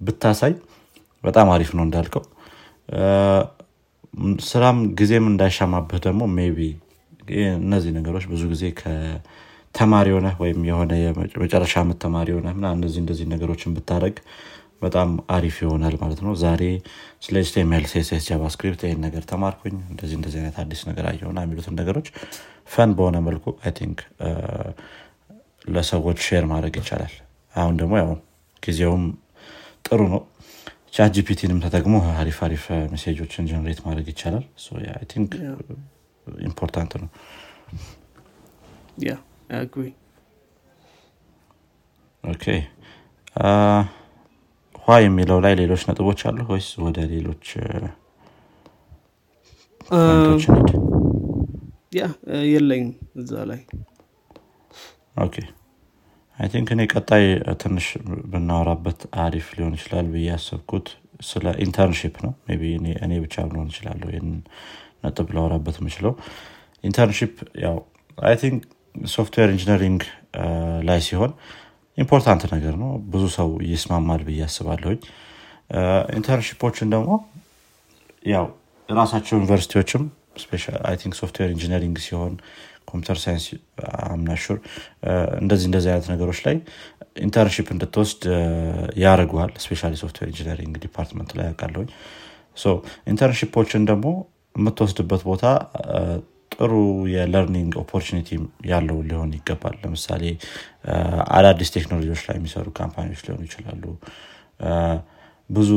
ብታሳይ 0.00 0.52
በጣም 1.24 1.48
አሪፍ 1.54 1.70
ነው 1.76 1.84
እንዳልከው። 1.86 2.24
ስራም 4.48 4.78
ጊዜም 4.98 5.26
እንዳይሻማብህ 5.30 6.00
ደግሞ 6.06 6.22
maybe 6.36 6.58
እነዚህ 7.56 7.92
ነገሮች 7.96 8.24
ብዙ 8.30 8.42
ጊዜ 8.52 8.64
ተማሪ 8.80 10.08
ከሆነ 10.16 10.28
ወይም 10.40 10.60
የሆነ 10.68 10.92
የመጨረሻ 11.00 11.74
ዓመት 11.82 11.98
ተማሪ 12.04 12.28
ሆነ 12.36 12.48
ምናምን 12.56 12.66
እነዚህ 12.76 13.00
እንደዚህ 13.02 13.26
ነገሮችን 13.34 13.74
ብታደርግ 13.76 14.16
በጣም 14.82 15.08
አሪፍ 15.36 15.56
ይሆናል 15.62 15.94
ማለት 16.02 16.20
ነው። 16.26 16.32
ዛሬ 16.42 16.62
ስለ 17.22 17.34
HTML 17.42 17.86
CSS 17.92 18.26
JavaScript 18.28 18.82
ይህን 18.86 19.00
ነገር 19.06 19.22
ተማርኩኝ። 19.30 19.76
እንደዚህ 19.92 20.16
እንደዚህ 20.18 20.38
አይነት 20.40 20.58
አዲስ 20.62 20.82
ነገር 20.90 21.06
አየሆና 21.10 21.38
የሚሉትን 21.44 21.76
ነገሮች 21.80 22.08
fun 22.70 22.90
በሆነ 22.98 23.18
መልኩ 23.28 23.54
I 23.64 23.72
think 23.78 23.98
ለሰዎች 25.68 26.18
share 26.26 26.44
ማድረግ 26.52 26.76
ይቻላል። 26.80 27.14
አሁን 27.54 27.74
ደግሞ 27.80 27.94
ያው 28.00 28.10
ጊዜውም 28.62 29.04
ጥሩ 29.88 30.00
ነው። 30.14 30.22
ChatGPT 30.94 31.12
ንም 31.16 31.58
ተጠቅሞ 31.64 31.96
አሪፍ 32.20 32.38
አሪፍ 32.46 32.64
message 32.92 33.48
ኦችን 33.50 33.63
generate 33.63 33.80
ማድረግ 33.86 34.06
ይቻላል 34.12 34.44
important 36.48 36.92
ነው 37.02 37.10
okay 42.24 42.44
ዋ 44.86 44.96
የሚለው 45.04 45.38
ላይ 45.44 45.54
ሌሎች 45.60 45.82
ነጥቦች 45.88 46.20
አሉ 46.28 46.38
ወይስ 46.50 46.68
ወደ 46.84 46.98
ሌሎች 47.12 47.46
yeah 51.98 52.06
የለኝም 52.50 52.88
እዛ 53.20 53.32
ላይ. 53.50 53.60
okay 55.24 55.36
I 56.38 56.48
think 56.52 56.68
እኔ 56.74 56.82
ቀጣይ 56.92 57.24
ትንሽ 57.62 57.86
ብናወራበት 58.32 59.00
አሪፍ 59.24 59.46
ሊሆን 59.56 59.76
ይችላል 59.78 60.06
ብዬ 60.14 60.26
ያሰብኩት 60.30 60.88
ስለ 61.30 61.46
internship 61.64 62.16
ነው. 62.26 62.32
እኔ 63.04 63.12
ብቻ 63.24 63.36
ልሆን 63.52 63.70
እችላለሁ 63.72 64.08
ነጥብ 65.02 65.28
ላወራበት 65.36 65.76
የምችለው። 65.80 66.12
internship 66.84 67.32
ያው 67.64 67.76
I 68.18 68.34
think 68.42 68.60
software 69.08 69.48
engineering 69.54 70.02
ላይ 70.88 71.00
ሲሆን 71.08 71.32
important 71.98 72.42
ነገር 72.54 72.74
ነው። 72.82 72.90
ብዙ 73.12 73.24
ሰው 73.36 73.50
ይስማማል 73.70 74.22
ብዬ 74.28 74.40
አስባለሁኝ። 74.46 75.00
internship 76.18 76.62
ኦችን 76.62 76.88
ደግሞ 76.94 77.10
ያው 78.26 78.46
ራሳቸው 78.88 79.34
ዩኒቨርሲቲዎችም 79.38 80.04
think 81.00 81.14
software 81.20 81.50
engineering 81.54 81.96
ሲሆን 82.04 82.34
computer 82.90 83.18
science 83.22 83.46
I'm 84.06 84.22
not 84.22 84.37
sure 84.37 84.58
እንደዚህ 85.40 85.66
እንደዚህ 85.68 85.90
አይነት 85.92 86.06
ነገሮች 86.12 86.38
ላይ 86.46 86.56
internship 87.26 87.66
እንድትወስድ 87.74 88.22
ያደርጋል። 89.02 89.52
especially 89.64 89.90
software 90.02 90.28
engineering 90.32 90.74
department 90.84 91.30
ላይ 91.38 91.46
አውቃለሁኝ 91.50 91.88
internship 93.06 93.53
ኦችን 93.53 93.82
ደግሞ 93.90 94.06
የምትወስድበት 94.54 95.22
ቦታ 95.28 95.44
ጥሩ 96.54 96.72
የ 97.12 97.24
learning 97.24 97.72
opportunity 97.82 98.28
ያለው 98.70 98.98
ሊሆን 99.08 99.30
ይገባል። 99.36 99.74
ለምሳሌ 99.82 100.22
አዳዲስ 101.36 101.70
ቴክኖሎጂዎች 101.76 102.22
ላይ 102.28 102.36
የሚሰሩ 102.38 102.66
company 102.78 103.05
ዎች 103.05 103.20
ሊሆኑ 103.26 103.42
ይችላሉ። 103.48 103.84
ብዙ 105.50 105.70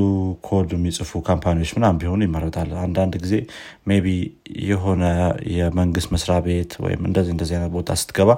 ኮድ 0.47 0.69
የሚጽፉ 0.75 1.11
company 1.27 1.54
ዎች 1.54 1.69
ምናምን 1.75 1.99
ቢሆኑ 2.01 2.21
ይመረጣል። 2.27 2.71
አንዳንድ 2.85 3.13
ጊዜ 3.23 3.35
maybe 3.89 4.07
የሆነ 4.65 5.03
የመንግስት 5.55 6.09
መስሪያ 6.15 6.37
ቤት 6.47 6.73
ወይም 6.85 7.01
እንደዚህ 7.09 7.31
እንደዚህ 7.35 7.55
አይነት 7.57 7.71
ቦታ 7.77 7.95
ስትገባ 8.01 8.31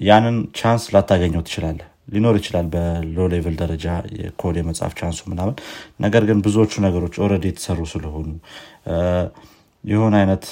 ያንን 0.00 0.36
chance 0.58 0.84
ላታገኘው 0.94 1.42
ትችላለህ 1.46 1.80
ሊኖር 2.08 2.34
ይችላል 2.38 2.66
በ 2.72 2.94
low 2.94 3.26
level 3.32 3.54
ደረጃ 3.60 3.86
የ 4.18 4.31
code 4.31 4.56
የመጻፍ 4.60 4.92
chance 5.00 5.15
ኡ 5.15 5.20
ምናምን። 5.30 5.54
ነገር 6.00 6.22
ግን 6.28 6.38
ብዙዎቹ 6.46 6.72
ነገሮች 6.86 7.14
already 7.24 7.44
የተሰሩ 7.50 7.80
ስለሆኑ 7.92 8.28
የሆነ 9.84 10.14
አይነት 10.22 10.44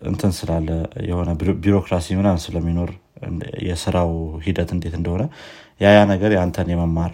እንትን 0.00 0.32
ስላለ 0.38 0.68
የሆነ 1.08 1.30
ቢሮክራሲ 1.64 2.06
ምናምን 2.20 2.40
ስለሚኖር 2.44 2.90
የስራው 3.66 4.12
ሂደት 4.46 4.70
እንዴት 4.76 4.94
እንደሆነ 5.00 5.24
ያ 5.80 5.92
ያ 5.96 6.00
ነገር 6.12 6.30
የአንተን 6.34 6.70
የመማር 6.72 7.12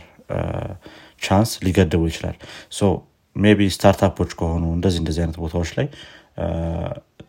chance 1.23 1.50
ሊገድቡ 1.66 2.02
ይችላል። 2.11 2.37
maybe 3.37 3.61
startup 3.75 4.10
ኦች 4.10 4.30
ከሆኑ 4.38 4.64
እንደዚህ 4.76 5.00
እንደዚህ 5.02 5.21
አይነት 5.25 5.37
ቦታዎች 5.42 5.71
ላይ 5.76 5.87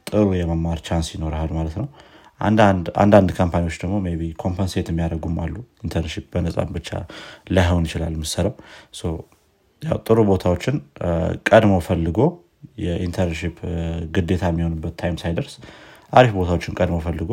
ጥሩ 0.10 0.28
የመማር 0.40 0.80
chance 0.88 1.08
ይኖርሃል 1.16 1.52
ማለት 1.58 1.76
ነው 1.82 1.88
አንዳንድ 3.00 3.30
company 3.38 3.63
ዎች 3.63 3.78
ደግሞ 3.82 3.96
maybe 4.20 4.28
compensate 4.44 4.88
የሚያደርጉም 4.92 5.36
አሉ። 5.44 5.56
internship 5.86 6.26
በነፃም 6.34 6.70
ብቻ 6.78 6.90
ላይሆን 7.56 7.84
ይችላል 7.88 8.14
ምትሰራው 8.22 8.54
ጥሩ 10.08 10.20
ቦታዎችን 10.30 10.78
ቀድሞ 11.50 11.74
ፈልጎ 11.88 12.20
የ 12.84 12.96
internship 12.96 13.58
ግዴታ 14.16 14.44
የሚሆንበት 14.52 14.96
time 15.02 15.18
ሳይደርስ 15.22 15.54
አሪፍ 16.14 16.32
ቦታዎችን 16.40 16.76
ቀድሞ 16.80 16.98
ፈልጎ 17.06 17.32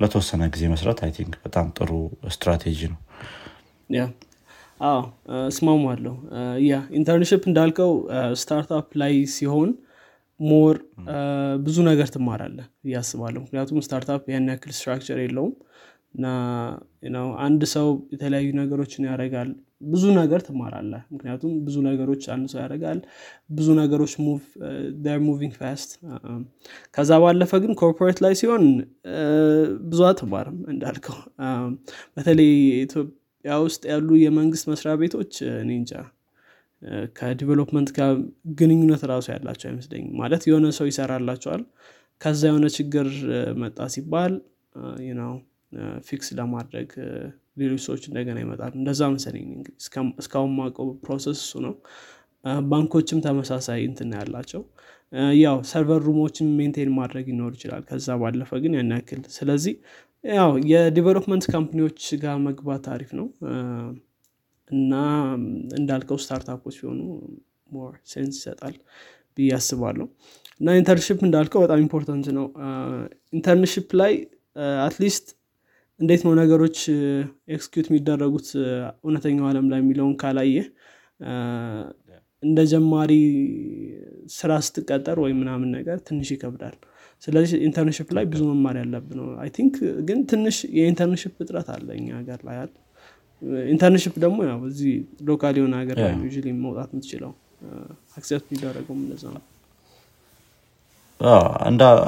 ለተወሰነ 0.00 0.42
ጊዜ 0.54 0.64
መስራት 0.72 0.98
I 1.04 1.10
think 1.16 1.34
በጣም 1.44 1.66
ጥሩ 1.78 1.90
ስትራቴጂ 2.34 2.80
ነው። 2.92 2.98
አዎ 4.80 4.98
yeah 6.66 6.78
internship 6.98 7.42
እንዳልከው 7.50 7.92
startup 8.40 8.88
ላይ 9.02 9.14
ሲሆን 9.34 9.70
more 10.40 10.76
ብዙ 11.66 11.76
ነገር 11.88 12.08
ትማራለህ 12.14 12.56
ብዬ 12.84 13.01
አስባለሁ 13.01 13.40
ምክንያቱም 13.44 13.84
startup 13.86 14.24
ያን 14.32 14.50
ያክል 14.52 14.72
structure 14.78 15.18
የለውም 15.22 15.54
እና 16.16 16.26
አንድ 17.46 17.62
ሰው 17.74 17.86
የተለያዩ 18.12 18.48
ነገሮችን 18.60 19.06
ያደርጋል 19.08 19.48
ብዙ 19.86 20.04
ነገር 20.18 20.40
ትማራለህ 20.46 20.92
ምክንያቱም 21.14 21.52
ብዙ 21.64 21.76
ነገሮች 21.88 22.22
አንድ 22.34 22.46
ሰው 22.52 22.60
ያደርጋል 22.62 23.00
ብዙ 23.50 23.68
ነገሮች 23.80 24.12
moving 25.26 25.54
fast 25.58 25.90
ከዛ 26.96 27.18
ባለፈ 27.24 27.52
ግን 27.64 27.72
corporate 27.82 28.20
ላይ 28.24 28.34
ሲሆን 28.40 28.64
ብዙ 29.90 30.00
አትማርም 30.10 30.58
እንዳልከው። 30.72 31.18
በተለይ 32.16 32.50
ኢትዮጵያ 32.84 33.58
ውስጥ 33.66 33.82
ያሉ 33.92 34.08
የመንግስት 34.22 34.66
መስሪያ 34.72 34.94
ቤቶች 35.02 35.32
እኔ 35.56 35.70
እንጃ 35.80 35.92
ከ 37.18 37.29
development 37.29 37.90
ጋር 37.96 38.10
ግንኙነት 38.58 39.02
ራሱ 39.12 39.26
ያላቸው 39.34 39.66
አይመስለኝም። 39.70 40.12
ማለት 40.20 40.42
የሆነ 40.48 40.66
ሰው 40.78 40.86
ይሰራላቸዋል 40.90 41.62
ከዛ 42.20 42.42
የሆነ 42.50 42.66
ችግር 42.76 43.08
መጣ 43.62 43.78
ሲባል 43.94 44.34
ነው 45.20 45.32
fix 46.06 46.28
ለማድረግ 46.38 46.90
ሌሎች 47.60 47.82
ሰዎች 47.86 48.02
እንደገና 48.08 48.38
ይመጣሉ። 48.42 48.72
እንደዛ 48.80 49.02
መሰለኝ 49.14 49.48
እስካሁን 50.20 50.50
ማቀው 50.58 50.88
process 51.04 51.38
እሱ 51.38 51.60
ነው። 51.66 51.74
ባንኮችም 52.70 53.20
ተመሳሳይ 53.24 53.80
እንትን 53.88 54.01
ናቸው 54.01 54.12
ያላቸው። 54.20 54.62
ያው 55.40 55.56
server 55.70 56.00
room 56.08 56.24
ኦችን 56.24 56.48
maintain 56.58 56.90
ማድረግ 56.98 57.26
ይኖር 57.32 57.52
ይችላል። 57.56 57.82
ከዛ 57.88 58.16
ባለፈ 58.22 58.50
ግን 58.62 58.72
ያን 58.78 58.92
ያክል 58.94 59.20
ስለዚህ 59.36 59.74
ያው 60.24 60.50
የ 60.70 60.81
development 60.81 61.44
company 61.52 61.82
ዎች 61.82 62.00
ጋር 62.22 62.36
መግባት 62.46 62.84
አሪፍ 62.94 63.10
ነው 63.18 63.26
እና 64.70 64.92
እንዳልከው 65.78 66.18
startup 66.22 66.55
ኦች 66.55 66.74
ሲሆኑ 66.78 67.00
more 67.70 67.92
sense 68.12 68.36
ይሰጣል 68.38 68.74
ብዬ 69.36 69.48
አስባለሁ። 69.56 70.06
እና 70.60 70.76
internship 70.80 71.18
እንዳልከው 71.26 71.62
በጣም 71.64 71.80
important 71.84 72.26
ነው። 72.38 72.46
internship 73.32 73.88
ላይ 74.00 74.12
at 74.84 74.96
least 74.96 75.26
እንዴት 76.00 76.22
ነው 76.26 76.32
ነገሮች 76.40 76.78
execute 77.54 77.86
የሚደረጉት 77.90 78.48
እውነተኛው 79.04 79.46
አለም 79.50 79.66
ላይ 79.72 79.80
የሚለውን 79.82 80.14
ካላየ 80.22 80.56
እንደ 82.42 82.60
ጀማሪ 82.72 83.12
ስራ 84.34 84.52
ስትቀጠር 84.66 85.18
ወይም 85.24 85.38
ምናምን 85.42 85.70
ነገር 85.76 85.98
ትንሽ 86.08 86.28
ይከብዳል። 86.34 86.76
ስለዚህ 87.22 87.58
internship 87.68 88.08
ላይ 88.16 88.24
ብዙ 88.32 88.42
መማር 88.50 88.76
ያለብህ 88.80 89.06
ነው። 89.18 89.28
I 89.42 89.50
think 89.56 89.76
ግን 90.08 90.18
ትንሽ 90.30 90.56
የ 90.78 90.87
internship 90.87 91.34
እጥረት 91.44 91.68
አለ 91.74 91.88
እኛ 91.98 92.08
ሀገር 92.18 92.40
ላይ 92.48 92.56
ያል 92.60 92.72
internship 93.72 94.14
ደግሞ 94.24 94.38
ያው 94.48 94.60
እዚህ 94.68 94.92
local 95.28 95.54
የሆነ 95.58 95.74
ሀገር 95.80 95.96
ላይ 96.02 96.12
ዩ 96.38 96.54
መውጣት 96.62 96.88
የምትችለው 96.92 97.32
accept 98.16 98.46
የሚደረገው 98.48 98.94
እንደዛ 98.98 99.24
ነው። 99.36 99.42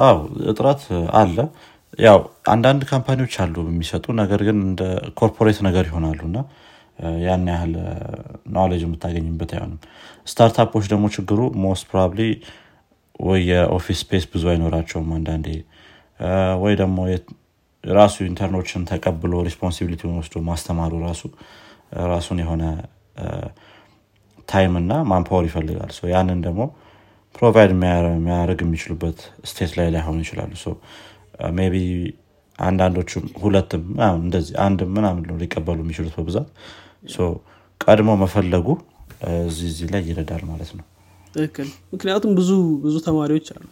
አዎ 0.03 0.17
እጥረት 0.51 0.81
አለ። 1.19 1.37
ያው 1.99 2.19
አንዳንድ 2.53 2.81
company 2.89 3.18
ዎች 3.18 3.35
አሉ 3.43 3.55
የሚሰጡ 3.67 4.05
ነገር 4.19 4.41
ግን 4.47 4.57
እንደ 4.67 4.81
corporate 5.19 5.59
ነገር 5.67 5.85
ይሆናሉ 5.89 6.19
እና 6.27 6.39
ያን 7.25 7.45
ያህል 7.51 7.73
knowledge 8.55 8.81
የምታገኝበት 8.85 9.51
አይሆንም። 9.55 9.79
startup 10.27 10.64
ኦች 10.64 10.85
ደግሞ 10.91 11.05
ችግሩ 11.15 11.39
most 11.63 11.85
probably 11.89 12.21
ወይ 13.19 13.39
የ 13.49 13.62
office 13.62 13.99
space 14.03 14.25
ብዙ 14.33 14.43
አይኖራቸውም 14.51 15.09
አንዳንዴ። 15.17 15.47
ወይ 16.63 16.73
ደግሞ 16.81 16.97
ራሱ 17.83 18.15
intern 18.27 18.54
ኦችን 18.54 18.81
ተቀብሎ 18.89 19.33
responsibility 19.47 20.00
ውን 20.00 20.15
ወስዶ 20.19 20.41
ማስተማሩ 20.47 20.93
ራሱ 21.05 21.21
ራሱን 22.11 22.39
የሆነ 22.43 22.63
time 24.47 24.73
እና 24.81 24.93
manpower 25.09 25.45
ይፈልጋል። 25.49 25.91
ያንን 26.13 26.39
ደግሞ 26.47 26.61
provide 27.35 27.71
የሚያደርግ 27.73 28.59
የሚችሉበት 28.65 29.19
state 29.49 29.71
ላይ 29.79 29.87
ላይሆኑ 29.95 30.17
ይችላሉ። 30.23 30.53
ቢ 31.73 31.77
አንዳንዶቹም 32.59 33.25
ሁለትም 33.41 33.83
እንደዚህ 34.19 34.55
አንድም 34.63 34.89
ምናምን 34.95 35.23
ነው 35.29 35.35
ሊቀበሉ 35.41 35.77
የሚችሉት 35.83 36.15
በብዛት። 36.17 36.47
ቀድሞ 37.81 38.09
መፈለጉ 38.21 38.67
እዚህ 39.45 39.67
እዚህ 39.71 39.87
ላይ 39.93 40.01
ይረዳል 40.09 40.43
ማለት 40.49 40.71
ነው። 40.77 40.85
ትክክል። 41.33 41.67
ምክንያቱም 41.93 42.31
ብዙ 42.39 42.49
ብዙ 42.83 42.95
ተማሪዎች 43.07 43.47
አሉ። 43.55 43.67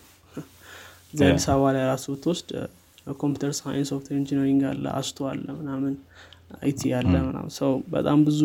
እዚህ 1.13 1.25
አዲስ 1.29 1.45
አበባ 1.51 1.67
ላይ 1.75 1.83
ራሱ 1.91 2.05
ብትወስድ 2.13 2.49
computer 3.17 3.51
science 3.57 3.89
software 3.91 4.17
engineering 4.19 4.61
አለ 4.69 4.85
አስቶ 4.97 5.27
አለ 5.29 5.45
ምናምን 5.59 5.93
IT 6.61 6.81
አለ 6.97 7.13
ምናምን። 7.25 7.51
ሰው 7.57 7.71
በጣም 7.93 8.19
ብዙ 8.27 8.41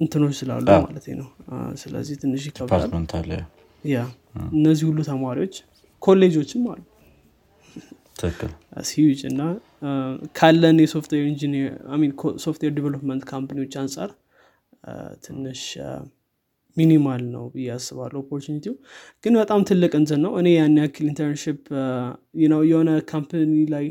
እንትኖች 0.00 0.34
ስላሉ 0.40 0.66
ማለት 0.86 1.06
ነው። 1.20 1.28
ስለዚህ 1.82 2.16
ትንሽ 2.22 2.42
ይከብዳል። 2.48 2.90
ያ 3.84 3.98
እነዚህ 4.54 4.84
ሁሉ 4.90 5.00
ተማሪዎች 5.08 5.54
ኮሌጆችም 6.02 6.64
አሉ። 6.72 6.82
ሲዩጅ 8.88 9.20
እና 9.30 9.40
ካለን 10.36 10.78
የ 10.82 10.90
software 10.90 11.24
software 12.44 12.72
development 12.78 13.24
company 13.30 13.58
ዎች 13.58 13.74
አንጻር 13.82 14.10
ትንሽ 15.26 15.62
minimal 16.76 17.22
ነው 17.34 17.44
ብዬ 17.52 17.68
አስባለሁ 17.74 18.18
opportunity 18.24 18.63
ው። 18.63 18.74
ግን 19.24 19.34
በጣም 19.40 19.60
ትልቅ 19.68 19.92
እንትን 20.00 20.20
ነው። 20.24 20.32
እኔ 20.40 20.48
ያን 20.54 20.76
ያክል 20.80 21.06
internship 21.10 21.60
የሆነ 22.66 22.90
company 23.10 23.54
ላይ 23.74 23.86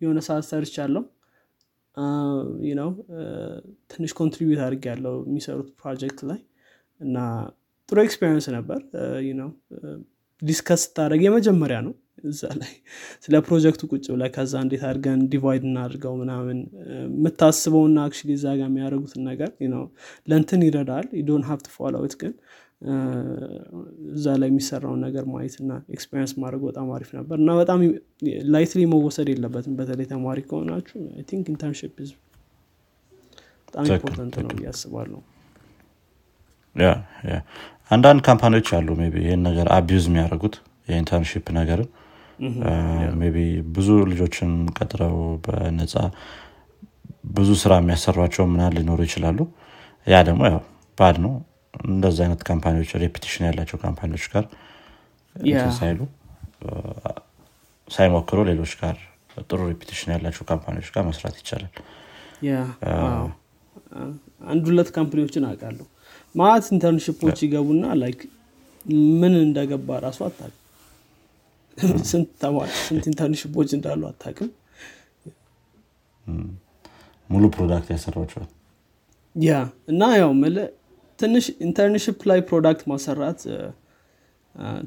የሆነ 0.00 0.20
ሰዓት 0.26 0.46
ሰርቻለሁ። 0.50 1.04
ነው 2.76 2.88
ትንሽ 3.92 4.10
contribute 4.18 4.60
አድርግ 4.64 4.84
ያለው 4.90 5.14
የሚሰሩት 5.26 5.68
ፕሮጀክት 5.80 6.20
ላይ። 6.30 6.40
እና 7.00 7.16
ጥሩ 7.88 7.96
ኤክስፔሪንስ 8.04 8.46
ነበር። 8.56 8.80
ነው 9.34 9.48
ዲስከስ 10.42 10.82
ስታደረግ 10.86 11.20
የመጀመሪያ 11.26 11.78
ነው 11.86 11.94
እዛ 12.26 12.42
ላይ 12.60 12.72
ስለ 13.24 13.34
ፕሮጀክቱ 13.46 13.82
ቁጭ 13.92 14.04
ብለ 14.14 14.24
ከዛ 14.34 14.54
እንዴት 14.64 14.82
አድርገን 14.88 15.20
ዲቫይድ 15.32 15.64
እናድርገው 15.68 16.14
ምናምን 16.20 16.58
የምታስበውና 17.06 17.98
አክ 18.06 18.14
እዛ 18.36 18.46
ጋር 18.58 18.68
የሚያደርጉትን 18.70 19.24
ነገር 19.30 19.50
ለንትን 20.28 20.62
ይረዳል። 20.66 21.08
ዶን 21.28 21.44
ሀብት 21.48 21.68
ፎሎዊት 21.76 22.16
ግን 22.22 22.34
እዛ 24.14 24.26
ላይ 24.40 24.48
የሚሰራውን 24.50 25.00
ነገር 25.06 25.24
ማየት 25.32 25.54
እና 25.62 25.72
ኤክስፔሪንስ 25.94 26.32
ማድረግ 26.42 26.62
በጣም 26.68 26.88
አሪፍ 26.96 27.10
ነበር። 27.18 27.36
እና 27.42 27.52
በጣም 27.60 27.78
ላይትሊ 28.54 28.82
መወሰድ 28.92 29.28
የለበትም። 29.32 29.76
በተለይ 29.78 30.08
ተማሪ 30.12 30.40
ከሆናችሁ 30.50 30.96
ቲንክ 31.30 31.46
ኢንተርንሽፕ 31.54 31.94
በጣም 33.68 33.86
important 33.90 34.36
ነው 34.44 34.52
እያስባለሁ 34.56 35.20
አንዳንድ 37.90 38.20
company 38.26 38.53
ዎች 38.53 38.68
አሉ 38.76 38.88
ቢ 38.96 39.20
ይህን 39.22 39.42
ነገር 39.48 39.66
abuse 39.74 40.04
የሚያደርጉት 40.08 40.54
የ 40.88 40.98
internship 40.98 41.46
ነገርን 41.58 41.88
ቢ 43.28 43.38
ብዙ 43.76 43.88
ልጆችን 44.10 44.50
ቀጥረው 44.76 45.14
በነፃ 45.44 45.94
ብዙ 47.36 47.50
ስራ 47.62 47.72
የሚያሰሯቸው 47.80 48.44
ምናል 48.52 48.72
ሊኖሩ 48.78 49.00
ይችላሉ። 49.08 49.38
ያ 50.06 50.18
ደግሞ 50.28 50.42
ያው 50.50 50.60
bad 50.98 51.16
ነው። 51.24 51.32
እንደዚ 51.88 52.18
አይነት 52.24 52.42
company 52.48 52.75
ዎች 52.75 52.90
reputation 53.02 53.44
ያላቸው 53.48 53.78
company 53.82 54.09
ዎች 54.09 54.24
ጋር 54.34 54.44
ሳይሉ 55.78 56.00
ሳይሞክሩ 57.88 58.38
ሌሎች 58.50 58.72
ጋር 58.80 58.96
ጥሩ 59.44 59.60
reputation 59.70 60.12
ያላቸው 60.14 60.44
company 60.50 60.74
ዎች 60.74 60.88
ጋር 60.94 61.04
መስራት 61.08 61.36
ይቻላል። 61.40 61.72
አንድ 64.46 64.64
ሁለት 64.70 64.88
company 64.96 65.22
ዎችን 65.22 65.44
አውቃለሁ። 65.50 65.86
ማት 66.34 66.64
internship 66.74 67.20
ኦች 67.20 67.38
ይገቡና 67.46 67.84
like 68.00 68.20
ምን 69.20 69.34
እንደገባ 69.42 69.98
ራሱ 70.04 70.18
አታቅም 70.26 70.62
ስንት 72.10 72.28
ተማሪ 72.42 72.70
ስንት 72.82 73.04
internship 73.10 73.53
ኦች 73.53 73.70
እንዳሉ 73.76 74.02
አታቅም 74.10 74.50
ሙሉ 77.30 77.44
product 77.56 77.88
ያሰራቸዋል 77.94 78.48
ያ 79.36 79.52
እና 79.88 80.02
ያው 80.16 80.30
ትንሽ 81.18 81.46
internship 81.66 82.18
ላይ 82.30 82.40
product 82.48 82.84
ማሰራት 82.90 83.40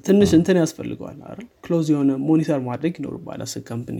ትንሽ 0.05 0.29
እንትን 0.37 0.57
ያስፈልገዋል 0.61 1.17
አይደል? 1.23 1.47
close 1.65 1.87
የሆነ 1.93 2.11
monitor 2.27 2.59
ማድረግ 2.69 2.93
ይኖርባል 2.99 3.41
as 3.45 3.53
company 3.67 3.99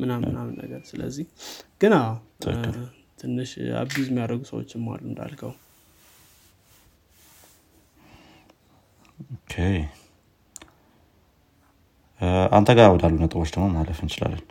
ምናምን 0.00 0.24
ምናምን 0.28 0.54
ነገር። 0.62 0.80
ስለዚህ 0.90 1.26
ግን 1.82 1.94
ትንሽ 3.20 3.50
abuse 3.80 4.06
የሚያደርጉ 4.10 4.42
ሰዎችም 4.52 4.88
አሉ 4.92 5.02
እንዳልከው 5.10 5.52
አንተ 12.56 12.70
ጋር 12.78 12.88
ወዳሉ 12.94 13.14
ነጥቦች 13.22 13.50
ደግሞ 13.54 13.66
ማለፍ 13.74 13.98
እንችላለን። 14.04 14.42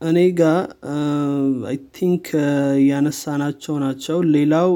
እኔ 0.00 0.18
ጋር 0.38 0.58
I 1.68 1.76
think 1.96 2.26
ያነሳናቸው 2.90 3.74
ናቸው። 3.82 4.18
ሌላው 4.36 4.70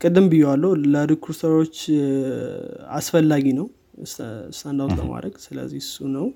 ቅድም 0.00 0.26
ብየዋለሁ 0.32 0.70
ለ 0.94 1.05
recruiter 1.05 1.54
ኦች 1.54 1.76
አስፈላጊ 2.98 3.46
ነው። 3.58 3.66
stand 4.10 4.61
out 4.61 4.92
ለማድረግ። 5.00 5.34
ስለዚህ 5.44 5.80
እሱ 5.84 6.08
ነው። 6.16 6.26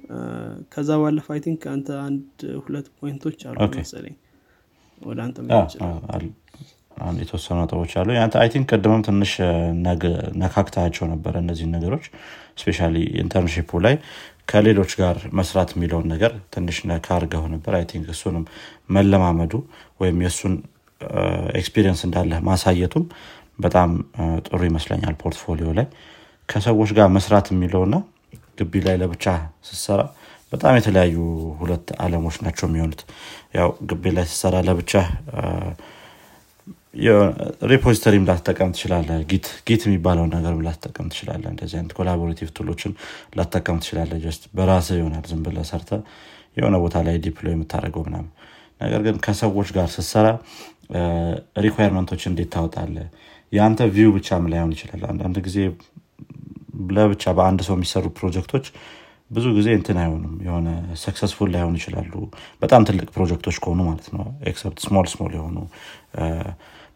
ከዛ 0.73 0.91
ባለፈ 1.03 1.27
I 1.35 1.41
think 1.45 1.63
አንተ 1.75 1.89
አንድ 2.07 2.25
ሁለት 2.65 2.87
point 2.99 3.22
ኦች 3.22 3.41
አሉ 3.51 3.59
መሰለኝ። 3.77 4.17
ወደ 5.03 5.19
አንተ 5.27 5.37
የተወሰኑ 7.23 7.57
ነጥቦች 7.61 7.93
አሉ። 8.01 8.09
I 8.43 8.49
think 8.53 8.67
ቅድምም 8.73 9.03
ትንሽ 9.07 9.33
ነካክታቸው 10.43 11.05
ነበረ 11.13 11.35
እነዚህ 11.45 11.67
ነገሮች። 11.75 12.07
especially 12.59 12.79
internship 13.23 13.71
ኡ 13.71 13.81
ላይ 13.87 13.95
ከሌሎች 14.47 14.93
ጋር 15.01 15.17
መስራት 15.33 15.71
የሚለውን 15.75 16.07
ነገር 16.13 16.33
ትንሽ 16.55 16.79
ነካ 16.91 17.09
ነበር። 17.51 17.75
I 17.79 17.85
think 17.93 18.07
እሱንም 18.15 18.45
መለማመዱ 18.91 19.53
ወይም 20.01 20.19
የእሱን 20.25 20.55
experience 21.61 22.01
እንዳለ 22.09 22.33
ማሳየቱም 22.49 23.05
በጣም 23.59 23.91
ጥሩ 24.47 24.61
ይመስለኛል 24.69 25.15
portfolio 25.23 25.71
ላይ። 25.79 25.87
ከሰዎች 26.49 26.91
ጋር 26.99 27.09
መስራት 27.17 27.47
የሚለውና 27.53 27.95
ግቢ 28.59 28.81
ላይ 28.87 28.97
ለብቻ 29.03 29.25
ስሰራ 29.65 30.01
በጣም 30.53 30.75
የተለያዩ 30.79 31.17
ሁለት 31.61 31.87
አለሞች 32.01 32.37
ናቸው 32.45 32.67
የሚሆኑት። 32.69 33.03
ያው 33.55 33.69
ግቢ 33.83 34.05
ላይ 34.17 34.27
ስሰራ 34.33 34.57
ለብቻ 34.69 34.93
repository 37.65 38.15
ም 38.15 38.25
ላትጠቀም 38.29 38.71
ትችላለህ 38.75 39.11
Git 39.31 39.47
የሚባለውን 39.87 40.31
ነገር 40.37 40.55
ላትጠቀም 40.67 41.07
ትችላለህ 41.13 41.45
እንደዚህ 41.53 41.77
አይነት 41.79 41.93
collaborative 41.99 42.49
tool 42.59 42.72
ኦችን 42.72 42.93
ላትጠቀም 43.39 43.79
ትችላለህ 43.83 44.13
just 44.25 44.43
በራስህ 44.57 44.89
ይሆናል። 44.97 45.25
ዝም 45.31 45.43
ብለህ 45.47 45.59
ሰርተህ 45.71 45.91
የሆነ 46.57 46.77
ቦታ 46.85 46.97
ላይ 47.07 47.17
deploy 47.25 47.55
የምታደርገው 47.57 48.03
ምናምን። 48.09 48.31
ነገር 48.81 49.01
ግን 49.07 49.17
ከሰዎች 49.25 49.69
ጋር 49.77 49.87
ስትሰራ 49.95 50.29
requirement 51.65 52.07
ኦች 52.07 52.23
እንዴት 52.31 52.51
ታወጣለህ 52.55 52.97
የአንተ 53.53 53.83
view 53.95 54.11
ብቻም 54.17 54.45
ላይሆን 54.53 54.73
ይችላል። 54.77 55.03
አንዳንድ 55.13 55.37
ጊዜ 55.47 55.59
ለብቻ 56.97 57.25
በአንድ 57.39 57.61
ሰው 57.67 57.75
የሚሰሩ 57.79 58.05
ፕሮጀክቶች 58.19 58.67
ብዙ 59.31 59.47
ጊዜ 59.57 59.69
እንትን 59.77 59.99
አይሆኑም። 60.03 60.35
የሆነ 60.47 60.69
successful 61.03 61.49
ላይሆኑ 61.55 61.75
ይችላሉ። 61.81 62.13
በጣም 62.63 62.83
ትልቅ 62.89 63.07
ፕሮጀክቶች 63.15 63.57
ከሆኑ 63.65 63.81
ማለት 63.89 64.09
ነው። 64.15 64.25
except 64.51 64.81
small 64.87 65.07
small 65.13 65.33
የሆኑ 65.39 65.57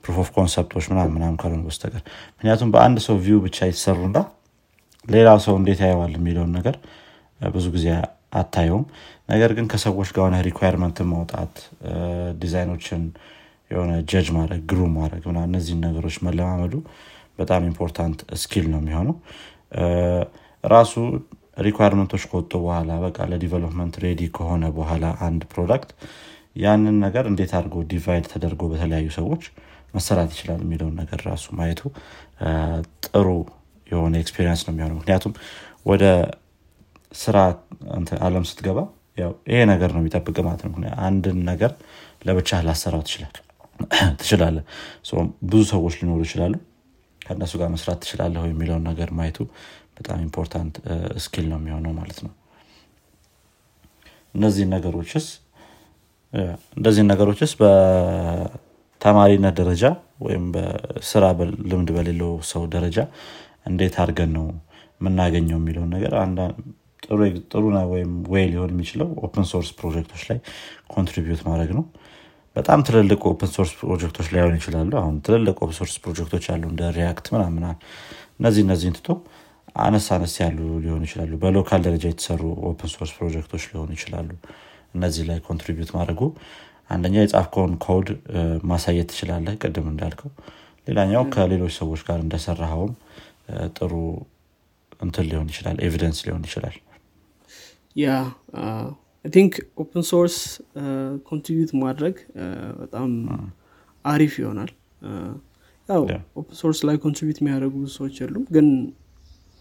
proof 0.06 0.18
of 0.22 0.28
concept 0.34 0.66
ኦች 0.66 0.84
ምናም 0.90 1.08
ምናም 1.14 1.34
ካልሆኑ 1.40 1.62
በስተቀር። 1.68 2.02
ምክንያቱም 2.34 2.68
በአንድ 2.74 2.98
ሰው 3.06 3.16
view 3.24 3.38
ብቻ 3.46 3.58
የተሰሩና 3.68 4.18
ሌላ 5.06 5.28
ሰው 5.44 5.54
እንዴት 5.60 5.80
ያየዋል 5.84 6.12
የሚለውን 6.18 6.52
ነገር 6.58 6.76
ብዙ 7.50 7.66
ጊዜ 7.74 7.86
አታየውም። 8.38 8.84
ነገር 9.28 9.50
ግን 9.56 9.66
ከሰዎች 9.72 10.08
ጋር 10.14 10.22
ሆነ 10.26 10.36
requirement 10.48 10.99
ን 10.99 11.08
ማውጣት 11.12 11.54
ዲዛይኖችን 12.42 13.02
የሆነ 13.70 13.92
judge 14.10 14.26
ማድረግ 14.36 14.60
ግሩ 14.70 14.80
ማድረግ 14.96 15.22
እነዚህን 15.44 15.80
ነገሮች 15.86 16.16
መለማመዱ 16.26 16.74
በጣም 17.38 17.62
important 17.70 18.18
skill 18.42 18.66
ነው 18.72 18.80
የሚሆነው። 18.82 19.16
ራሱ 20.64 20.94
requirement 21.66 22.07
ኦች 22.07 22.22
ከወጡ 22.30 22.52
በኋላ 22.64 22.92
በቃ 23.04 23.18
ለ 23.30 23.40
development 23.40 23.94
ready 24.04 24.22
ከሆነ 24.36 24.64
በኋላ 24.78 25.04
አንድ 25.26 25.42
product 25.52 25.90
ያንን 26.56 26.96
ነገር 27.04 27.24
እንዴት 27.30 27.52
አድርጎ 27.58 27.76
divide 27.90 28.26
ተደርጎ 28.32 28.62
በተለያዩ 28.72 29.08
ሰዎች 29.18 29.42
መሰራት 29.96 30.30
ይችላል 30.34 30.60
የሚለውን 30.64 30.94
ነገር 31.00 31.20
ራሱ 31.28 31.46
ማየቱ 31.58 31.82
ጥሩ 33.06 33.28
የሆነ 33.86 34.14
experience 34.22 34.62
ነው 34.66 34.72
የሚሆነው። 34.74 34.96
ምክንያቱም 35.00 35.32
ወደ 35.86 36.04
ስራ 37.14 37.36
አለም 38.26 38.46
ስትገባ 38.50 38.78
ይሄ 39.50 39.58
ነገር 39.72 39.90
ነው 39.94 40.00
የሚጠብቅህ 40.02 40.36
ማለት 40.46 40.62
ነው። 40.66 40.72
አንድን 41.06 41.38
ነገር 41.50 41.72
ለብቻህ 42.26 42.58
ልትሰራው 42.66 43.02
ትችላለህ 44.20 44.56
ብዙ 45.48 45.62
ሰዎች 45.72 45.94
ሊኖሩ 46.00 46.20
ይችላሉ 46.26 46.54
ከእነሱ 47.20 47.52
ጋር 47.60 47.68
መስራት 47.74 47.98
ትችላለህ 48.02 48.42
የሚለውን 48.46 48.84
ነገር 48.90 49.08
ማየቱ 49.18 49.38
በጣም 49.98 50.18
important 50.26 50.74
skill 51.24 51.46
ነው 51.52 51.58
የሚሆነው 51.60 51.92
ማለት 51.98 52.18
ነው። 52.24 52.32
እነዚህ 54.34 54.64
ነገሮችስ 54.74 55.26
እንደዚህ 56.76 57.02
ነገሮችስ 57.10 57.52
በተማሪነት 59.00 59.54
ደረጃ 59.58 59.84
ወይም 60.20 60.44
በስራ 60.54 61.24
ልምድ 61.70 61.90
በሌለው 61.96 62.30
ሰው 62.50 62.62
ደረጃ 62.74 62.98
እንዴት 63.70 63.94
አድርገን 64.02 64.30
ነው 64.36 64.46
የምናገኘው 65.00 65.58
የሚለውን 65.58 65.90
ነገር 65.94 66.12
ጥሩ 67.52 67.64
ወይም 67.92 68.12
ወይ 68.32 68.44
ሊሆን 68.52 68.70
የሚችለው 68.74 69.08
open 69.26 69.44
source 69.50 69.70
ፕሮጀክቶች 69.78 70.22
ላይ 70.30 70.38
contribute 70.94 71.42
ማድረግ 71.48 71.70
ነው። 71.78 71.84
በጣም 72.56 72.80
ትልልቅ 72.86 73.20
open 73.30 73.50
source 73.56 73.72
ፕሮጀክቶች 73.80 74.28
ላይሆኑ 74.34 74.54
ይችላሉ። 74.58 74.90
አሁን 75.00 75.16
ትልልቅ 75.26 75.56
open 75.58 75.76
source 75.80 75.94
ፕሮጀክቶች 76.04 76.46
አሉ 76.54 76.62
እንደ 76.72 76.82
React 76.98 77.26
ምናምን 77.34 77.66
እነዚህ 78.40 78.62
እነዚህን 78.66 78.96
ትቶ 78.98 79.08
አነስ 79.80 80.06
አነስ 80.16 80.34
ያሉ 80.42 80.58
ሊሆኑ 80.84 81.02
ይችላሉ። 81.08 81.32
በ 81.42 81.53
local 81.53 81.80
ደረጃ 81.86 82.04
የተሰሩ 82.10 82.42
open 82.70 82.90
source 82.94 83.12
ፕሮጀክቶች 83.18 83.64
ሊሆኑ 83.70 83.90
ይችላሉ። 83.98 84.30
እነዚህ 84.94 85.24
ላይ 85.30 85.38
contribute 85.48 85.90
ማድረጉ 85.96 86.20
አንደኛ 86.90 87.16
የጻፍከውን 87.22 87.72
ኮድ 87.84 88.08
ማሳየት 88.70 89.08
ትችላለህ 89.10 89.54
ቅድም 89.62 89.86
እንዳልከው። 89.92 90.30
ሌላኛው 90.86 91.22
ከሌሎች 91.34 91.74
ሰዎች 91.80 92.00
ጋር 92.08 92.18
እንደሰራኸውም 92.24 92.92
ጥሩ 93.76 93.92
እንትን 95.00 95.24
ሊሆን 95.30 95.48
ይችላል 95.52 95.78
evidence 95.86 96.18
ሊሆን 96.26 96.44
ይችላል። 96.48 96.76
yeah 97.96 98.08
I 99.24 99.29
think 99.29 99.52
open 99.82 100.04
source 100.10 100.36
contribute 101.30 101.72
ማድረግ 101.82 102.16
በጣም 102.82 103.10
አሪፍ 104.04 104.34
ይሆናል። 104.42 104.70
ያው 105.88 106.02
open 106.40 106.56
source 106.60 106.78
ላይ 106.88 106.96
contribute 107.04 107.38
የሚያደርጉ 107.40 107.74
ብዙ 107.78 107.90
ሰዎች 107.98 108.16
የሉም 108.22 108.44
ግን 108.56 108.68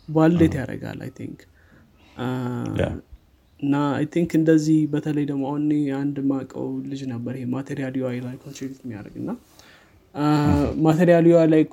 validate 0.09 0.53
ያደርጋል 0.59 0.99
I 1.05 1.11
think 1.19 1.39
እና 3.59 3.75
I 3.95 4.05
think 4.13 4.31
እንደዚህ 4.39 4.79
በተለይ 4.93 5.25
ደግሞ 5.29 5.43
አሁን 5.49 5.65
አንድ 5.97 6.17
ማቀው 6.31 6.67
ልጅ 6.91 7.01
ነበር 7.13 7.35
ይሄ 7.37 7.45
Material 7.53 7.95
UI 8.01 8.17
ላይ 8.25 8.35
contribute 8.43 8.81
የሚያደርግ 8.85 9.15
እና 9.21 9.31
Material 10.85 11.25
UI 11.31 11.47
ላይ 11.53 11.63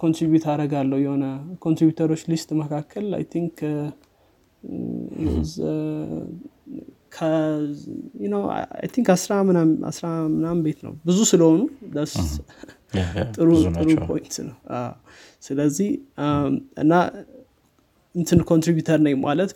contribute 0.00 0.46
አደርጋለሁ 0.52 0.98
የሆነ 1.04 1.24
contributor 1.64 2.06
ኦች 2.06 2.22
list 2.32 2.50
መካከል 2.62 3.06
I 3.18 3.24
think 3.34 3.58
think 8.92 9.08
አስራ 9.14 9.32
ምናምን 10.30 10.60
ቤት 10.66 10.80
ነው። 10.86 10.92
ብዙ 11.08 11.18
ስለሆኑ 11.30 11.60
ጥሩ 13.36 13.48
ጥሩ 13.76 13.88
point 14.08 14.36
ነው። 14.46 14.56
ስለዚህ 15.42 15.90
እና 16.82 16.92
እንትን 18.14 18.40
contributor 18.50 18.98
ነኝ 19.06 19.14
ማለት 19.26 19.52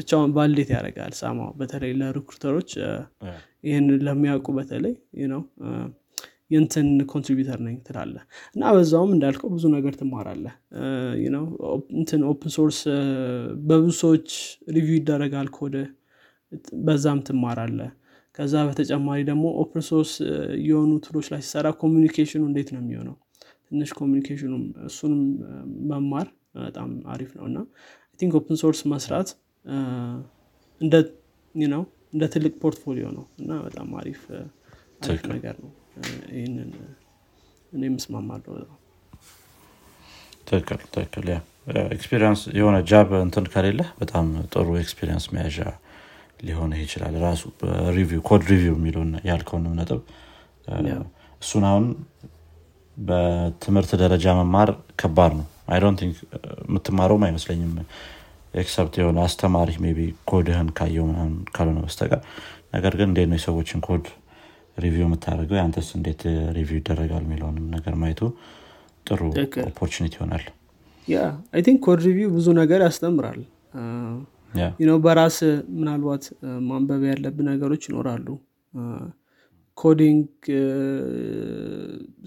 ብቻውን 0.00 0.32
validate 0.36 0.70
ያደርጋል 0.74 1.14
ሳማ 1.20 1.48
በተለይ 1.60 1.92
ለ 2.00 2.09
recruiter 2.09 2.51
ኦች 2.51 2.70
ይህን 3.68 3.86
ለሚያውቁ 4.06 4.48
በተለይ 4.58 4.94
ነው 5.32 5.42
የእንትን 6.50 6.88
contributor 7.12 7.58
ነኝ 7.66 7.74
ትላለህ 7.86 8.14
እና 8.54 8.70
በዛውም 8.76 9.10
እንዳልከው 9.14 9.50
ብዙ 9.54 9.64
ነገር 9.74 9.94
ትማራለህ 10.00 10.44
እንትን 11.94 12.22
open 12.30 12.52
source 12.56 12.78
በብዙ 13.68 13.92
ሰዎች 14.00 14.28
review 14.76 14.96
ይደረጋል 14.98 15.48
ኮድህ 15.58 15.76
በዛም 16.86 17.20
ትማራለህ 17.28 17.78
ከዛ 18.34 18.54
በተጨማሪ 18.68 19.20
ደግሞ 19.28 19.46
open 19.62 19.82
source 19.88 20.12
የሆኑ 20.66 20.92
tool 21.06 21.16
ኦች 21.16 21.26
ላይ 21.32 21.40
ሲሰራ 21.44 21.68
communication 21.80 22.34
ኑ 22.34 22.42
እንዴት 22.48 22.68
ነው 22.74 22.80
የሚሆነው? 22.82 23.16
ትንሽ 23.66 23.90
communication 23.98 24.45
ኑ 24.45 24.52
እሱንም 24.86 25.22
መማር 25.90 26.28
በጣም 26.58 26.90
አሪፍ 27.14 27.30
ነው። 27.38 27.44
እና 27.50 27.58
think 28.20 28.32
open 28.40 28.58
source 28.62 28.80
መስራት 28.92 29.28
እንደ 30.80 30.94
ነው 31.54 31.82
እንደ 32.12 32.24
ትልቅ 32.34 32.52
portfolio 32.62 33.06
ነው። 33.16 33.24
እና 33.38 33.50
በጣም 33.66 33.88
አሪፍ 34.00 34.22
አሪፍ 35.04 35.22
ነገር 35.32 35.56
ነው። 35.64 35.70
ይህንን 36.34 36.70
እኔ 37.72 37.82
ምስማማለሁ 37.94 38.54
ትክክል 40.48 40.80
ትክክል። 40.94 41.28
experience 41.94 42.40
የሆነ 42.58 42.76
job 42.90 43.10
እንትን 43.18 43.44
ከሌለ 43.52 43.80
በጣም 44.00 44.26
ጥሩ 44.52 44.68
experience 44.78 45.24
መያዣ 45.34 45.58
ሊሆን 46.46 46.72
ይችላል። 46.82 47.14
ራሱ 47.24 47.42
review 47.96 48.20
code 48.28 48.42
review 48.52 48.74
የሚለውን 48.78 49.10
ያልከውንም 49.30 49.74
ነጥብ 49.80 50.00
እሱን 51.42 51.64
አሁን 51.70 51.84
በትምህርት 52.96 53.90
ደረጃ 54.02 54.32
መማር 54.38 54.70
ከባድ 55.00 55.32
ነው። 55.38 55.46
I 55.68 55.80
think 56.00 56.16
የምትማረውም 56.66 57.24
አይመስለኝም 57.26 57.72
except 58.54 58.94
የሆነ 59.00 59.18
አስተማሪ 59.26 59.70
maybe 59.96 60.00
ኮድህን 60.30 60.68
ካየው 60.78 61.04
ምናምን 61.10 61.34
ካልሆነ 61.56 61.78
በስተቀር። 61.84 62.20
ነገር 62.74 62.92
ግን 62.98 63.08
እንዴት 63.10 63.28
ነው 63.30 63.38
የሰዎችን 63.38 63.80
ኮድ 63.86 64.04
review 64.78 65.04
የምታደርገው? 65.06 65.56
ያንተስ 65.60 65.88
እንዴት 65.98 66.22
review 66.56 66.76
ይደረጋል 66.80 67.22
የሚለውንም 67.26 67.66
ነገር 67.76 67.94
ማየቱ 68.02 68.20
ጥሩ 69.06 69.20
opportunity 69.70 70.12
ይሆናል። 70.18 70.44
yeah 71.08 71.18
I 71.54 71.60
think 71.66 71.80
code 71.86 72.00
review 72.06 72.28
ብዙ 72.36 72.46
ነገር 72.60 72.80
ያስተምራል። 72.86 73.40
ነው 74.88 74.96
በራስህ 75.04 75.36
ምናልባት 75.76 76.24
ማንበብ 76.68 77.02
ያለብህ 77.10 77.36
ነገሮች 77.50 77.82
ይኖራሉ። 77.88 78.26
coding 79.78 80.28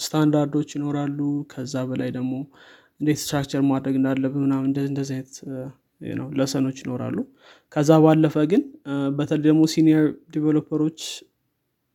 standard 0.04 0.48
ኦች 0.48 0.70
ይኖራሉ። 0.78 1.20
ከዛ 1.52 1.76
በላይ 1.90 2.10
ደግሞ 2.18 2.34
እንዴት 3.00 3.20
structure 3.24 3.62
ማድረግ 3.72 3.96
እንዳለብህ 4.00 4.34
ምናምን 4.44 4.70
እንደዚህ 4.86 5.16
አይነት 5.16 5.36
ነው 6.02 6.28
lesson 6.38 6.62
ኦች 6.62 6.78
ይኖራሉ። 6.84 7.18
ከዛ 7.72 7.92
ባለፈ 8.04 8.36
ግን 8.52 8.64
በተለይ 9.18 9.46
ደግሞ 9.46 9.62
senior 9.74 10.06
developer 10.34 10.80
ኦች 10.80 11.00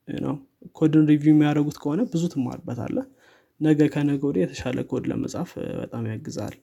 ነው 0.08 0.36
ኮድህን 0.78 1.04
review 1.10 1.32
የሚያደርጉት 1.32 1.76
ከሆነ 1.82 2.00
ብዙ 2.12 2.22
ትማርበታለህ 2.32 2.96
ነገ 3.60 3.80
ከነገ 3.94 4.22
ወዲያ 4.28 4.42
የተሻለ 4.44 4.78
ኮድ 4.90 5.04
ለመጻፍ 5.10 5.50
በጣም 5.80 6.04
ያግዛል። 6.10 6.56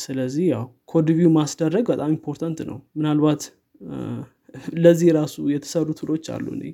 ስለዚህ 0.00 0.44
ያው 0.52 0.62
code 0.90 1.06
review 1.10 1.30
ማስደረግ 1.36 1.84
በጣም 1.92 2.10
important 2.16 2.58
ነው። 2.70 2.78
ምናልባት 2.98 3.42
ለዚህ 4.78 5.08
ራሱ 5.18 5.34
የተሰሩ 5.52 5.88
tool 6.00 6.12
ኦች 6.12 6.24
አሉ 6.34 6.46
እኔ 6.56 6.64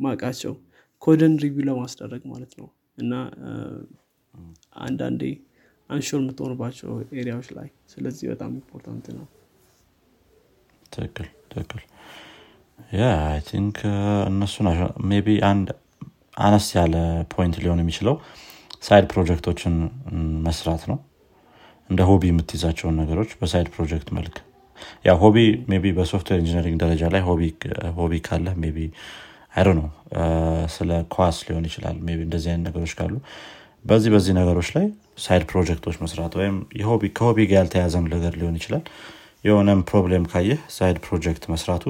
ማቃቸው 0.00 0.54
ኮድን 1.02 1.34
review 1.42 1.64
ለማስደረግ 1.68 2.22
ማለት 2.32 2.52
ነው። 2.60 2.68
እና 2.98 3.12
አንዳንዴ 4.80 5.22
unsure 5.90 6.20
የምትሆንባቸው 6.20 6.90
area 7.20 7.34
ዎች 7.34 7.48
ላይ። 7.56 7.68
ስለዚህ 7.92 8.26
በጣም 8.32 8.50
important 8.58 9.06
ነው። 9.16 9.26
ትክክል 10.92 11.28
ትክክል። 11.50 11.82
እነሱ 14.30 14.54
maybe 15.26 15.38
አንድ 15.50 15.68
አነስ 16.40 16.66
ያለ 16.76 16.94
point 17.32 17.56
ሊሆን 17.62 17.80
የሚችለው 17.82 18.14
side 18.82 19.06
ፕሮጀክቶችን 19.12 19.74
መስራት 20.46 20.82
ነው። 20.90 20.98
እንደ 21.90 22.00
hobby 22.10 22.24
የምትይዛቸውን 22.30 22.96
ነገሮች 23.02 23.30
በ 23.40 23.49
side 23.49 23.68
ፕሮጀክት 23.74 24.08
መልክ። 24.18 24.36
ያ 25.06 25.12
hobby 25.22 25.36
maybe 25.82 25.88
በ 25.96 26.04
software 26.04 26.38
engineering 26.42 26.76
ደረጃ 26.82 27.02
ላይ 27.14 27.22
hobby 27.98 28.12
ካለ 28.26 28.46
maybe 28.68 28.86
I 29.54 29.56
don't 29.56 29.68
know 29.78 29.86
ስለ 30.74 30.90
ኳስ 31.14 31.38
ሊሆን 31.46 31.64
ይችላል። 31.68 31.96
maybe 32.08 32.18
እንደዚህ 32.26 32.50
አይነት 32.52 32.64
ነገሮች 32.68 32.92
ካሉ 32.98 33.14
በዚህ 33.84 34.10
በዚህ 34.14 34.32
ነገሮች 34.40 34.68
ላይ 34.76 34.86
side 35.20 35.44
ፕሮጀክቶች 35.50 35.96
መስራት 36.04 36.34
ወይም 36.40 36.56
ከ 37.18 37.24
hobby 37.24 37.38
ጋር 37.50 37.58
ያልተያዘም 37.60 38.06
ነገር 38.14 38.34
ሊሆን 38.40 38.58
ይችላል። 38.60 38.84
የሆነም 39.44 39.80
problem 39.90 40.24
ካየህ 40.32 40.60
side 40.76 40.98
ፕሮጀክት 41.06 41.44
መስራቱ 41.52 41.84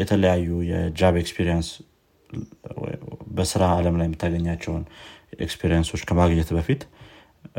የተለያዩ 0.00 0.48
የ 0.70 0.88
job 0.88 1.14
experience 1.22 1.68
በስራ 3.36 3.62
አለም 3.76 3.96
ላይ 4.00 4.06
የምታገኛቸውን 4.08 4.84
experience 5.40 5.84
ኦች 5.84 6.02
ከማግኘት 6.08 6.50
በፊት 6.56 6.82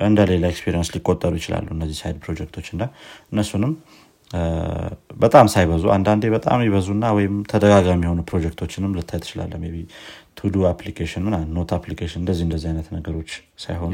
እንደ 0.08 0.20
ሌላ 0.32 0.46
experience 0.54 0.90
ሊቆጠሩ 0.96 1.34
ይችላሉ 1.40 1.68
እነዚህ 1.76 1.98
side 2.02 2.18
ፕሮጀክቶች። 2.26 2.68
እና 2.76 2.84
እነሱንም 3.32 3.74
በጣም 5.24 5.46
ሳይበዙ 5.54 5.84
አንዳንዴ 5.96 6.26
በጣም 6.36 6.60
ይበዙና 6.66 7.06
ወይም 7.18 7.34
ተደጋጋሚ 7.52 8.02
የሆኑ 8.06 8.22
ፕሮጀክቶችንም 8.30 8.94
ልታይ 8.98 9.20
ትችላለህ 9.24 9.54
to-do 10.38 10.56
application 10.70 11.24
ምናምን 11.28 11.38
note 11.56 11.72
application 11.78 12.20
እንደዚህ 12.22 12.44
እንደዚህ 12.48 12.68
አይነት 12.72 12.88
ነገሮች 12.98 13.32
ሳይሆኑ 13.64 13.94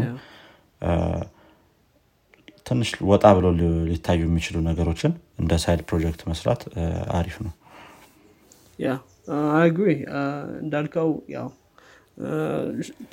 ትንሽ 2.66 2.90
ወጣ 3.12 3.26
ብለው 3.38 3.52
ሊታዩ 3.90 4.22
የሚችሉ 4.26 4.58
ነገሮችን 4.70 5.12
እንደ 5.42 5.54
side 5.64 5.82
ፕሮጀክት 5.90 6.22
መስራት 6.32 6.62
አሪፍ 7.18 7.36
ነው። 7.46 7.54
yeah 8.80 8.90
agree 9.60 9.90
እንዳልከው 10.64 11.10
ያው 11.36 11.48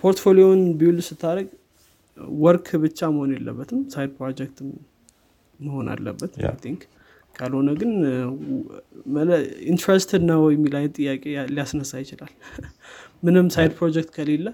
portfolio 0.00 0.42
ህን 0.42 0.60
build 0.80 0.98
ስታደርግ 1.08 1.48
work 2.42 2.68
ብቻ 2.84 3.08
መሆን 3.14 3.30
የለበትም 3.36 3.80
side 3.94 4.10
ፕሮጀክት 4.18 4.58
መሆን 5.60 5.86
አለበት 5.94 6.32
think 6.64 6.82
ካልሆነ 7.34 7.70
ግን 7.80 7.92
interested 9.70 10.22
ነው 10.30 10.42
የሚል 10.54 10.74
አይነት 10.80 10.92
ጥያቄ 10.98 11.22
ሊያስነሳ 11.54 11.92
ይችላል 12.02 12.32
ምንም 13.24 13.46
side 13.54 13.72
ፕሮጀክት 13.78 14.10
ከሌለ 14.16 14.46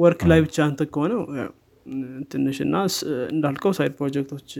work 0.00 0.20
ላይ 0.30 0.40
ብቻ 0.44 0.56
አንተ 0.66 0.82
ከሆነ 0.92 1.12
ትንሽ 2.32 2.58
እና 2.66 2.76
እንዳልከው 3.32 3.72
side 3.78 3.92
ፕሮጀክቶች 3.98 4.50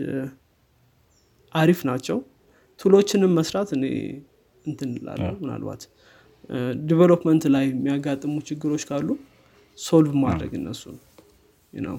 አሪፍ 1.55 1.79
ናቸው። 1.89 2.17
tool 2.79 2.97
ኦችንም 2.97 3.33
መስራት 3.39 3.69
እኔ 3.77 3.85
እንትን 4.65 4.91
ምናልባት 5.39 5.81
development 6.85 7.43
ላይ 7.55 7.65
የሚያጋጥሙ 7.69 8.35
ችግሮች 8.49 8.83
ካሉ 8.89 9.09
solve 9.77 10.13
ማድረግ 10.23 10.51
እነሱ 10.59 10.83
ነው 11.81 11.97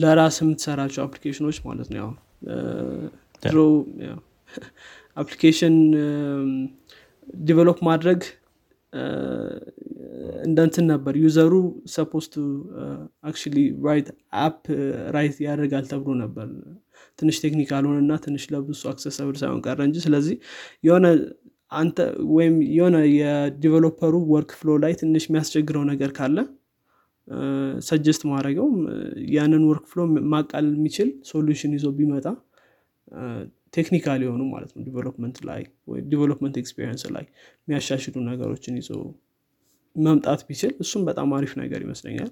ለራስህ 0.00 0.36
የምትሰራቸው 0.42 1.02
application 1.04 1.44
ኦች 1.44 1.58
ማለት 1.68 1.88
ነው 1.92 1.98
ያው 2.00 2.10
ድሮ 3.42 3.58
application 5.22 5.76
develop 7.44 7.78
ማድረግ 7.88 8.20
እንደንትን 10.46 10.86
ነበር። 10.92 11.14
user 11.22 11.52
ኡ 11.92 12.00
suppose 12.00 12.26
to 12.32 12.44
actually 13.28 13.56
write 13.86 14.08
app 14.42 14.62
write 15.16 15.36
ያደርጋል 15.46 15.84
ተብሎ 15.92 16.14
ነበር። 16.22 16.48
ትንሽ 17.18 17.36
technical 17.44 17.84
ሆነና 17.88 18.12
ትንሽ 18.24 18.44
ለብዙ 18.52 18.82
accessible 18.92 19.36
ሳይሆን 19.42 19.60
ቀረ 19.66 19.78
እንጂ 19.88 19.98
ስለዚህ 20.06 20.36
የሆነ 20.84 21.06
አንተ 21.72 21.98
ወይም 22.32 22.56
የሆነ 22.76 22.96
የ 23.18 23.33
developer 23.33 23.99
ኡ 23.99 24.14
workflow 24.32 24.70
ላይ 24.82 24.92
ትንሽ 25.00 25.24
የሚያስቸግረው 25.28 25.84
ነገር 25.92 26.10
ካለ 26.18 26.38
suggest 27.88 28.22
የማደርገው 28.30 28.68
ያንን 29.34 29.62
workflow 29.68 30.00
ማቃለል 30.32 30.74
የሚችል 30.78 31.10
solution 31.30 31.74
ይዞ 31.76 31.86
ቢመጣ 31.98 32.26
technical 33.72 34.20
የሆኑ 34.24 34.42
ማለት 34.52 34.70
ነው 34.74 34.82
development 34.88 35.36
ላይ 35.48 35.60
development 36.06 36.56
experience 36.62 37.04
ላይ 37.16 37.24
የሚያሻሽሉ 37.62 38.14
ነገሮችን 38.28 38.74
ይዞ 38.80 38.90
መምጣት 39.96 40.40
ቢችል 40.48 40.72
እሱም 40.82 41.02
በጣም 41.08 41.30
አሪፍ 41.36 41.52
ነገር 41.60 41.80
ይመስለኛል። 41.86 42.30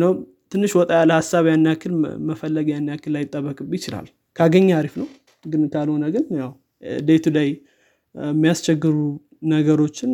ነው 0.00 0.12
ትንሽ 0.52 0.72
ወጣ 0.78 0.90
ያለ 0.98 1.12
ሀሳብ 1.18 1.44
ያን 1.50 1.64
ያክል 1.70 1.92
መፈለግ 2.28 2.66
ያን 2.72 2.88
ያክል 2.92 3.12
ላይጠበቅብህ 3.16 3.70
ይችላል። 3.78 4.06
ካገኘ 4.36 4.68
አሪፍ 4.78 4.94
ነው። 5.00 5.08
ግን 5.44 5.62
ካልሆነ 5.72 6.04
ግን 6.14 6.26
ያው 6.40 6.52
day 7.06 7.18
to 7.24 7.30
day 7.36 7.50
የሚያስቸግሩ 8.14 8.96
ነገሮችን 9.52 10.12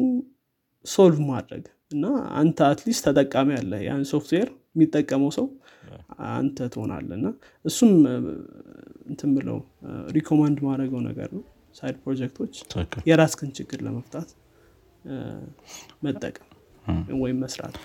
solve 0.87 1.21
ማድረግ 1.31 1.65
እና 1.93 2.05
አንተ 2.41 2.59
at 2.69 2.79
least 2.79 3.05
ተጠቃሚ 3.09 3.51
አለ 3.59 3.73
ያን 3.87 4.03
ሶፍትዌር 4.11 4.49
የሚጠቀመው 4.75 5.31
ሰው 5.37 5.47
አንተ 6.33 6.69
ትሆናለህ 6.73 7.11
እና 7.19 7.27
እሱም 7.65 7.93
እንትን 9.11 9.31
ብለው 9.37 9.59
recommend 10.17 10.59
የማደርገው 10.67 11.01
ነገር 11.09 11.29
ነው። 11.37 11.43
side 11.75 11.97
project 12.05 12.36
ኦች 12.36 12.55
የራስክን 13.09 13.51
ችግር 13.59 13.81
ለመፍታት 13.87 14.29
መጠቀም 16.05 16.47
ወይም 17.23 17.39
መስራት። 17.45 17.77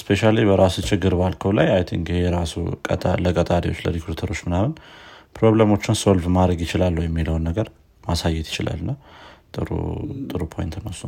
especially 0.00 0.20
በራስ 0.48 0.76
ችግር 0.88 1.12
ባልከው 1.20 1.52
ላይ 1.58 1.68
I 1.74 1.82
think 1.90 2.06
ይሄ 2.12 2.22
ራሱ 2.36 2.54
ለቀጣሪዎች 3.26 3.80
ለ 3.86 3.93
recruiter 3.93 4.26
ኦች 4.26 4.40
ምናምን 4.46 4.72
problem 5.36 5.68
ኦችን 5.68 5.96
solve 6.00 6.26
ማድረግ 6.36 6.58
ይችላሉ 6.64 6.96
የሚለውን 7.04 7.44
ነገር 7.48 7.68
ማሳየት 8.04 8.48
ይችላል 8.50 8.80
ና 8.88 8.92
ጥሩ 10.28 10.42
point 10.54 10.74
ነው 10.80 10.92
እሱ። 10.94 11.02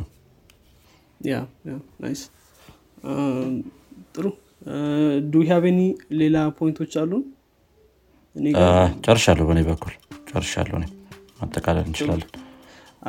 yeah 1.21 1.37
nice 2.01 2.21
ጥሩ። 4.15 4.25
do 5.29 5.43
have 5.49 5.67
any 5.67 5.81
ሌላ 6.21 6.37
point 6.59 6.78
ኦች 6.78 6.93
አሉ 7.01 7.11
ጨርሻለሁ 9.05 9.45
በእኔ 9.49 9.61
በኩል። 9.69 9.93
ጨርሻለሁ 10.29 10.77
ማጠቃለል 11.39 11.85
እንችላለን። 11.87 12.29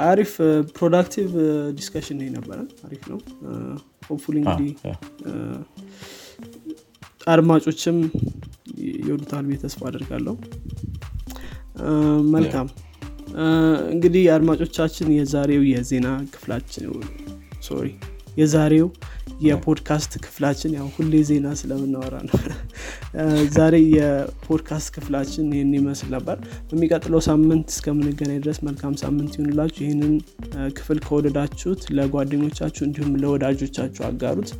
አሪፍ 0.02 0.32
productive 0.76 1.30
discussion 1.78 2.18
ነበረ። 2.34 2.58
አሪፍ 2.86 3.02
ነው። 3.12 3.18
hopefully 4.08 4.36
እንግዲህ 4.42 4.70
አድማጮችም 7.26 7.96
ይወዱታል 9.00 9.44
ብዬ 9.48 9.56
ተስፋ 9.64 9.80
አድርጋለሁ 9.90 10.34
መልካም። 12.34 12.68
እንግዲህ 13.92 14.22
አድማጮቻችን 14.34 15.08
የዛሬው 15.16 15.64
የዜና 15.72 16.08
ክፍላችን 16.34 16.84
ሶሪ 17.68 17.88
የዛሬው 18.38 18.88
የፖድካስት 19.44 20.12
ክፍላችን 20.24 20.72
ያው 20.76 20.86
ሁሌ 20.94 21.14
ዜና 21.28 21.48
ስለምናወራ 21.60 22.14
ነው። 22.28 22.36
ዛሬ 23.56 23.74
የፖድካስት 23.94 24.88
ክፍላችን 24.96 25.46
ይህን 25.54 25.72
ይመስል 25.78 26.10
ነበር። 26.16 26.36
በሚቀጥለው 26.70 27.22
ሳምንት 27.28 27.66
እስከምንገናኝ 27.74 28.38
ድረስ 28.44 28.60
መልካም 28.68 28.94
ሳምንት 29.02 29.34
ይሁንላችሁ። 29.38 29.82
ይህንን 29.86 30.14
ክፍል 30.78 31.00
ከወደዳችሁት 31.06 31.82
ለጓደኞቻችሁ 31.98 32.84
እንዲሁም 32.88 33.18
ለወዳጆቻችሁ 33.22 34.04
አጋሩት። 34.08 34.52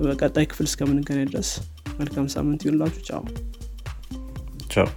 በቀጣይ 0.00 0.46
ክፍል 0.50 0.68
እስከምንገናኝ 0.70 1.28
ድረስ 1.32 1.50
መልካም 1.98 2.28
ሳምንት 2.34 2.60
ይሁንላችሁ። 2.66 3.02
ቻው። 3.08 3.24
ቻው 4.70 4.88